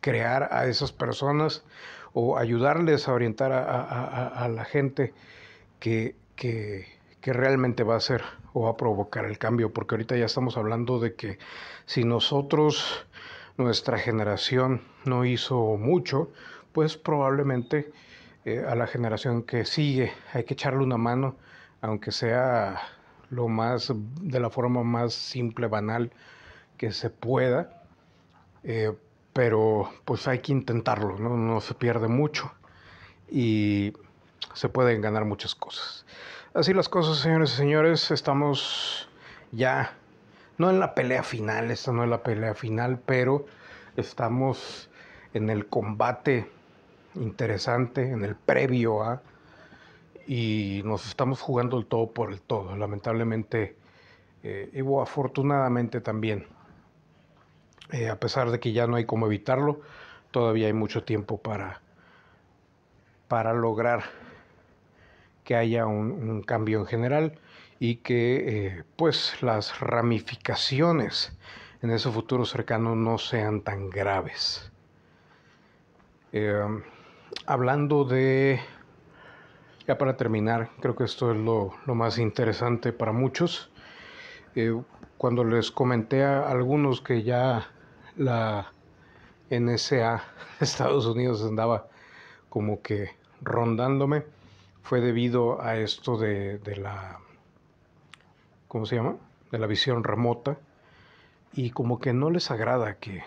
crear 0.00 0.48
a 0.50 0.66
esas 0.66 0.90
personas 0.90 1.64
o 2.12 2.36
ayudarles 2.36 3.06
a 3.06 3.12
orientar 3.12 3.52
a, 3.52 4.48
la 4.48 4.64
gente 4.64 5.14
que, 5.78 6.16
que, 6.34 6.84
realmente 7.22 7.84
va 7.84 7.94
a 7.94 7.98
hacer 7.98 8.22
o 8.54 8.68
a 8.68 8.76
provocar 8.76 9.24
el 9.24 9.38
cambio, 9.38 9.72
porque 9.72 9.94
ahorita 9.94 10.16
ya 10.16 10.26
estamos 10.26 10.56
hablando 10.56 10.98
de 10.98 11.14
que 11.14 11.38
si 11.84 12.04
nosotros, 12.04 13.06
nuestra 13.56 13.98
generación, 13.98 14.82
no 15.04 15.24
hizo 15.24 15.76
mucho, 15.76 16.32
pues 16.72 16.96
probablemente 16.96 17.92
eh, 18.44 18.64
a 18.66 18.74
la 18.74 18.86
generación 18.86 19.42
que 19.42 19.64
sigue 19.64 20.12
hay 20.32 20.44
que 20.44 20.54
echarle 20.54 20.82
una 20.82 20.96
mano, 20.96 21.36
aunque 21.82 22.10
sea 22.10 22.80
lo 23.30 23.46
más, 23.46 23.92
de 23.94 24.40
la 24.40 24.50
forma 24.50 24.82
más 24.82 25.14
simple, 25.14 25.68
banal 25.68 26.10
que 26.76 26.92
se 26.92 27.10
pueda, 27.10 27.82
eh, 28.64 28.92
pero 29.32 29.90
pues 30.04 30.26
hay 30.28 30.38
que 30.40 30.52
intentarlo, 30.52 31.18
¿no? 31.18 31.36
no 31.36 31.60
se 31.60 31.74
pierde 31.74 32.08
mucho 32.08 32.52
y 33.30 33.92
se 34.54 34.68
pueden 34.68 35.00
ganar 35.00 35.24
muchas 35.24 35.54
cosas. 35.54 36.06
Así 36.54 36.72
las 36.72 36.88
cosas, 36.88 37.18
señores 37.18 37.52
y 37.52 37.56
señores, 37.56 38.10
estamos 38.10 39.08
ya, 39.52 39.92
no 40.56 40.70
en 40.70 40.80
la 40.80 40.94
pelea 40.94 41.22
final, 41.22 41.70
esta 41.70 41.92
no 41.92 42.04
es 42.04 42.08
la 42.08 42.22
pelea 42.22 42.54
final, 42.54 42.98
pero 43.04 43.44
estamos 43.96 44.88
en 45.34 45.50
el 45.50 45.66
combate 45.66 46.50
interesante, 47.14 48.10
en 48.10 48.24
el 48.24 48.36
previo 48.36 49.02
a, 49.02 49.22
y 50.26 50.82
nos 50.84 51.06
estamos 51.06 51.40
jugando 51.40 51.78
el 51.78 51.86
todo 51.86 52.10
por 52.10 52.32
el 52.32 52.40
todo, 52.40 52.76
lamentablemente, 52.76 53.76
eh, 54.42 54.70
y 54.72 55.00
afortunadamente 55.00 56.00
también 56.00 56.46
eh, 57.92 58.08
a 58.08 58.18
pesar 58.18 58.50
de 58.50 58.60
que 58.60 58.72
ya 58.72 58.86
no 58.86 58.96
hay 58.96 59.04
cómo 59.04 59.26
evitarlo, 59.26 59.80
todavía 60.30 60.66
hay 60.66 60.72
mucho 60.72 61.04
tiempo 61.04 61.38
para, 61.38 61.80
para 63.28 63.54
lograr 63.54 64.04
que 65.44 65.54
haya 65.54 65.86
un, 65.86 66.42
cambio 66.42 66.80
en 66.80 66.86
general 66.86 67.38
y 67.78 67.96
que 67.96 68.66
eh, 68.66 68.84
pues 68.96 69.42
las 69.42 69.80
ramificaciones 69.80 71.36
en 71.82 71.90
ese 71.90 72.10
futuro 72.10 72.44
cercano 72.44 72.96
no 72.96 73.18
sean 73.18 73.60
tan 73.60 73.90
graves. 73.90 74.72
Em, 76.32 76.82
hablando 77.46 78.04
de, 78.04 78.60
ya 79.86 79.96
para 79.98 80.16
terminar, 80.16 80.70
creo 80.80 80.96
que 80.96 81.04
esto 81.04 81.30
es 81.30 81.38
lo, 81.38 81.74
lo 81.86 81.94
más 81.94 82.18
interesante 82.18 82.92
para 82.92 83.12
muchos. 83.12 83.70
Eh, 84.56 84.74
cuando 85.16 85.44
les 85.44 85.70
comenté 85.70 86.24
a 86.24 86.50
algunos 86.50 87.00
que 87.00 87.22
ya 87.22 87.68
la 88.16 88.72
NSA 89.50 90.22
Estados 90.60 91.06
Unidos 91.06 91.42
andaba 91.44 91.88
como 92.48 92.80
que 92.82 93.10
rondándome 93.42 94.24
fue 94.82 95.00
debido 95.00 95.60
a 95.60 95.76
esto 95.76 96.16
de, 96.16 96.60
la, 96.76 97.18
¿cómo 98.68 98.86
se 98.86 98.96
llama? 98.96 99.16
De 99.50 99.58
la 99.58 99.66
visión 99.66 100.04
remota 100.04 100.58
y 101.52 101.70
como 101.70 101.98
que 101.98 102.12
no 102.12 102.30
les 102.30 102.50
agrada 102.50 102.94
que, 102.98 103.24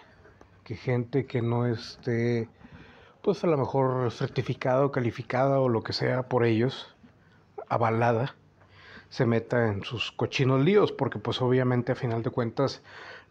que 0.63 0.75
gente 0.75 1.25
que 1.25 1.41
no 1.41 1.65
esté, 1.65 2.47
pues 3.21 3.43
a 3.43 3.47
lo 3.47 3.58
mejor 3.58 4.12
certificado, 4.12 4.91
calificada 4.91 5.60
o 5.60 5.67
lo 5.67 5.84
que 5.84 5.93
sea 5.93 6.23
por 6.23 6.45
ellos, 6.45 6.95
avalada, 7.67 8.36
se 9.10 9.25
meta 9.25 9.67
en 9.67 9.84
sus 9.84 10.12
cochinos 10.12 10.63
líos, 10.63 10.91
porque 10.91 11.19
pues 11.19 11.41
obviamente 11.41 11.91
a 11.91 11.95
final 11.95 12.23
de 12.23 12.30
cuentas 12.30 12.82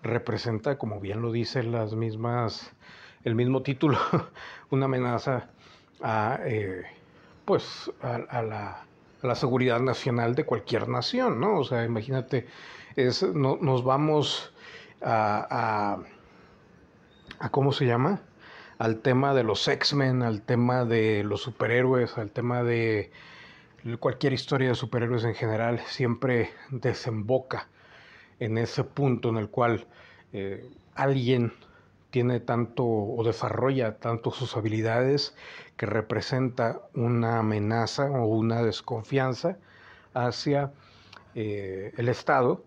representa, 0.02 0.78
como 0.78 1.00
bien 1.00 1.22
lo 1.22 1.32
dice 1.32 1.62
las 1.62 1.94
mismas, 1.94 2.72
el 3.24 3.34
mismo 3.34 3.62
título, 3.62 3.98
una 4.70 4.86
amenaza 4.86 5.48
a, 6.02 6.38
eh, 6.44 6.84
pues, 7.44 7.90
a, 8.02 8.42
la, 8.42 8.84
la, 9.22 9.34
seguridad 9.34 9.80
nacional 9.80 10.34
de 10.34 10.44
cualquier 10.44 10.88
nación, 10.88 11.40
¿no? 11.40 11.58
O 11.58 11.64
sea, 11.64 11.84
imagínate, 11.84 12.46
es, 12.96 13.22
no, 13.22 13.58
nos 13.60 13.84
vamos 13.84 14.52
a, 15.02 15.98
a, 17.40 17.48
¿cómo 17.50 17.72
se 17.72 17.86
llama? 17.86 18.20
Al 18.78 19.00
tema 19.00 19.34
de 19.34 19.42
los 19.42 19.66
X-Men, 19.66 20.22
al 20.22 20.42
tema 20.42 20.84
de 20.84 21.24
los 21.24 21.42
superhéroes, 21.42 22.16
al 22.16 22.30
tema 22.30 22.62
de 22.62 23.10
cualquier 23.98 24.32
historia 24.32 24.68
de 24.68 24.74
superhéroes 24.74 25.24
en 25.24 25.34
general, 25.34 25.80
siempre 25.86 26.50
desemboca 26.70 27.68
en 28.40 28.58
ese 28.58 28.84
punto 28.84 29.28
en 29.28 29.36
el 29.36 29.48
cual 29.48 29.86
eh, 30.32 30.68
alguien 30.94 31.52
tiene 32.10 32.40
tanto 32.40 32.84
o 32.84 33.22
desarrolla 33.24 33.96
tanto 33.98 34.30
sus 34.30 34.56
habilidades 34.56 35.34
que 35.76 35.86
representa 35.86 36.80
una 36.94 37.38
amenaza 37.38 38.10
o 38.10 38.26
una 38.26 38.62
desconfianza 38.62 39.58
hacia 40.14 40.72
eh, 41.34 41.92
el 41.96 42.08
Estado, 42.08 42.64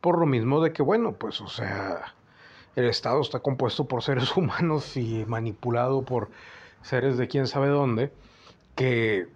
por 0.00 0.18
lo 0.18 0.26
mismo 0.26 0.62
de 0.62 0.72
que, 0.72 0.82
bueno, 0.82 1.12
pues, 1.12 1.40
o 1.40 1.48
sea, 1.48 2.14
el 2.74 2.86
Estado 2.86 3.20
está 3.20 3.40
compuesto 3.40 3.86
por 3.86 4.02
seres 4.02 4.34
humanos 4.36 4.96
y 4.96 5.24
manipulado 5.26 6.02
por 6.02 6.30
seres 6.82 7.18
de 7.18 7.28
quién 7.28 7.46
sabe 7.46 7.68
dónde 7.68 8.10
que 8.74 9.28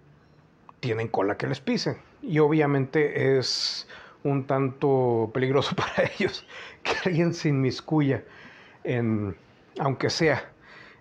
tienen 0.79 1.07
cola 1.07 1.37
que 1.37 1.47
les 1.47 1.61
pisen. 1.61 1.97
Y 2.21 2.39
obviamente 2.39 3.37
es 3.37 3.87
un 4.25 4.45
tanto 4.45 5.29
peligroso 5.33 5.75
para 5.77 6.09
ellos 6.17 6.45
que 6.83 6.93
alguien 7.05 7.33
se 7.33 7.49
inmiscuya 7.49 8.23
en, 8.83 9.35
aunque 9.79 10.09
sea 10.09 10.51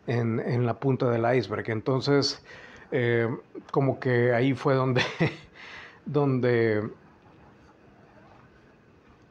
en, 0.07 0.41
en 0.41 0.67
la 0.67 0.79
punta 0.79 1.11
del 1.11 1.25
iceberg. 1.37 1.69
Entonces, 1.71 2.45
eh, 2.93 3.29
como 3.71 3.99
que 3.99 4.33
ahí 4.33 4.55
fue 4.55 4.75
donde, 4.75 5.03
donde, 6.07 6.89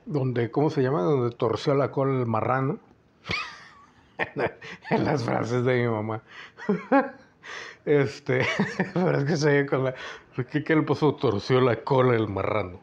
donde, 0.06 0.52
¿cómo 0.52 0.70
se 0.70 0.82
llama? 0.82 1.02
Donde 1.02 1.36
torció 1.36 1.76
la 1.76 1.92
cola 1.92 2.20
el 2.20 2.26
marrano. 2.26 2.80
en 4.90 5.06
las 5.06 5.24
frases 5.24 5.64
de 5.66 5.82
mi 5.82 5.88
mamá. 5.88 6.24
este, 7.86 8.46
pero 8.94 9.20
es 9.20 9.26
que 9.26 9.38
se 9.38 9.66
con 9.66 9.86
la. 9.86 9.96
¿Qué, 10.52 10.64
¿Qué 10.64 10.76
le 10.76 10.82
pasó? 10.82 11.14
Torció 11.16 11.62
la 11.62 11.76
cola 11.84 12.16
el 12.16 12.28
marrano. 12.28 12.80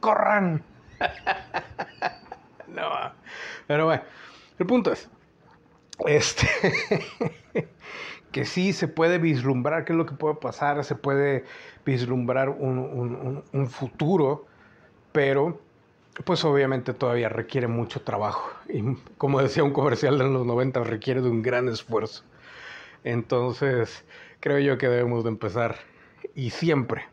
¡Corran! 0.00 0.62
no, 2.68 3.12
pero 3.66 3.86
bueno, 3.86 4.02
el 4.58 4.66
punto 4.66 4.92
es. 4.92 5.08
Este. 6.06 6.48
que 8.32 8.44
sí 8.44 8.72
se 8.72 8.88
puede 8.88 9.18
vislumbrar 9.18 9.84
qué 9.84 9.92
es 9.92 9.96
lo 9.96 10.06
que 10.06 10.14
puede 10.14 10.36
pasar, 10.36 10.84
se 10.84 10.94
puede 10.94 11.44
vislumbrar 11.84 12.48
un, 12.48 13.42
un, 13.52 13.66
futuro, 13.68 14.46
pero 15.12 15.60
pues 16.24 16.44
obviamente 16.44 16.94
todavía 16.94 17.28
requiere 17.28 17.66
mucho 17.66 18.02
trabajo. 18.02 18.50
Y 18.68 18.82
como 19.18 19.42
decía 19.42 19.64
un 19.64 19.72
comercial 19.72 20.18
de 20.18 20.24
los 20.24 20.46
90, 20.46 20.84
requiere 20.84 21.22
de 21.22 21.30
un 21.30 21.42
gran 21.42 21.68
esfuerzo. 21.68 22.22
Entonces, 23.04 24.04
creo 24.40 24.58
yo 24.58 24.78
que 24.78 24.88
debemos 24.88 25.24
de 25.24 25.30
empezar. 25.30 25.76
Y 26.34 26.50
siempre, 26.50 27.06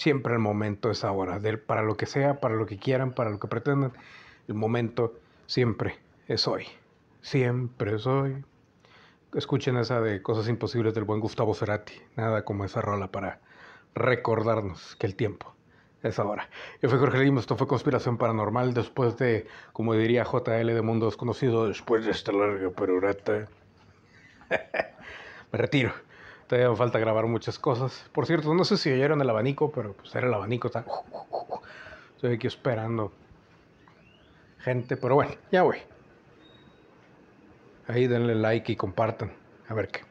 siempre 0.00 0.32
el 0.32 0.38
momento 0.38 0.90
es 0.90 1.04
ahora. 1.04 1.38
para 1.66 1.82
lo 1.82 1.96
que 1.96 2.06
sea, 2.06 2.40
para 2.40 2.54
lo 2.54 2.64
que 2.64 2.78
quieran, 2.78 3.12
para 3.12 3.30
lo 3.30 3.38
que 3.38 3.48
pretendan, 3.48 3.92
el 4.48 4.54
momento 4.54 5.20
siempre 5.46 5.98
es 6.26 6.48
hoy. 6.48 6.66
Siempre 7.20 7.96
es 7.96 8.06
hoy. 8.06 8.42
Escuchen 9.34 9.76
esa 9.76 10.00
de 10.00 10.22
Cosas 10.22 10.48
Imposibles 10.48 10.94
del 10.94 11.04
buen 11.04 11.20
Gustavo 11.20 11.54
Cerati. 11.54 11.92
Nada 12.16 12.44
como 12.44 12.64
esa 12.64 12.80
rola 12.80 13.12
para 13.12 13.40
recordarnos 13.94 14.96
que 14.96 15.06
el 15.06 15.14
tiempo 15.16 15.54
es 16.02 16.18
ahora. 16.18 16.48
Yo 16.80 16.88
fui 16.88 16.98
Jorge 16.98 17.18
Lima, 17.18 17.40
esto 17.40 17.56
fue 17.56 17.66
Conspiración 17.66 18.16
Paranormal, 18.16 18.72
después 18.72 19.18
de, 19.18 19.46
como 19.74 19.94
diría 19.94 20.24
JL 20.24 20.66
de 20.66 20.82
Mundo 20.82 21.06
Desconocido, 21.06 21.68
después 21.68 22.06
de 22.06 22.12
esta 22.12 22.32
larga 22.32 22.70
perorata. 22.70 23.48
me 25.52 25.58
retiro. 25.58 25.92
Todavía 26.50 26.68
me 26.68 26.74
falta 26.76 26.98
grabar 26.98 27.26
muchas 27.26 27.60
cosas. 27.60 28.10
Por 28.10 28.26
cierto, 28.26 28.52
no 28.54 28.64
sé 28.64 28.76
si 28.76 28.90
oyeron 28.90 29.20
el 29.20 29.30
abanico, 29.30 29.70
pero 29.70 29.92
pues 29.92 30.12
era 30.16 30.26
el 30.26 30.34
abanico. 30.34 30.66
Está... 30.66 30.84
Estoy 32.16 32.34
aquí 32.34 32.48
esperando 32.48 33.12
gente, 34.58 34.96
pero 34.96 35.14
bueno, 35.14 35.30
ya 35.52 35.62
voy. 35.62 35.76
Ahí 37.86 38.08
denle 38.08 38.34
like 38.34 38.72
y 38.72 38.74
compartan. 38.74 39.32
A 39.68 39.74
ver 39.74 39.90
qué. 39.92 40.09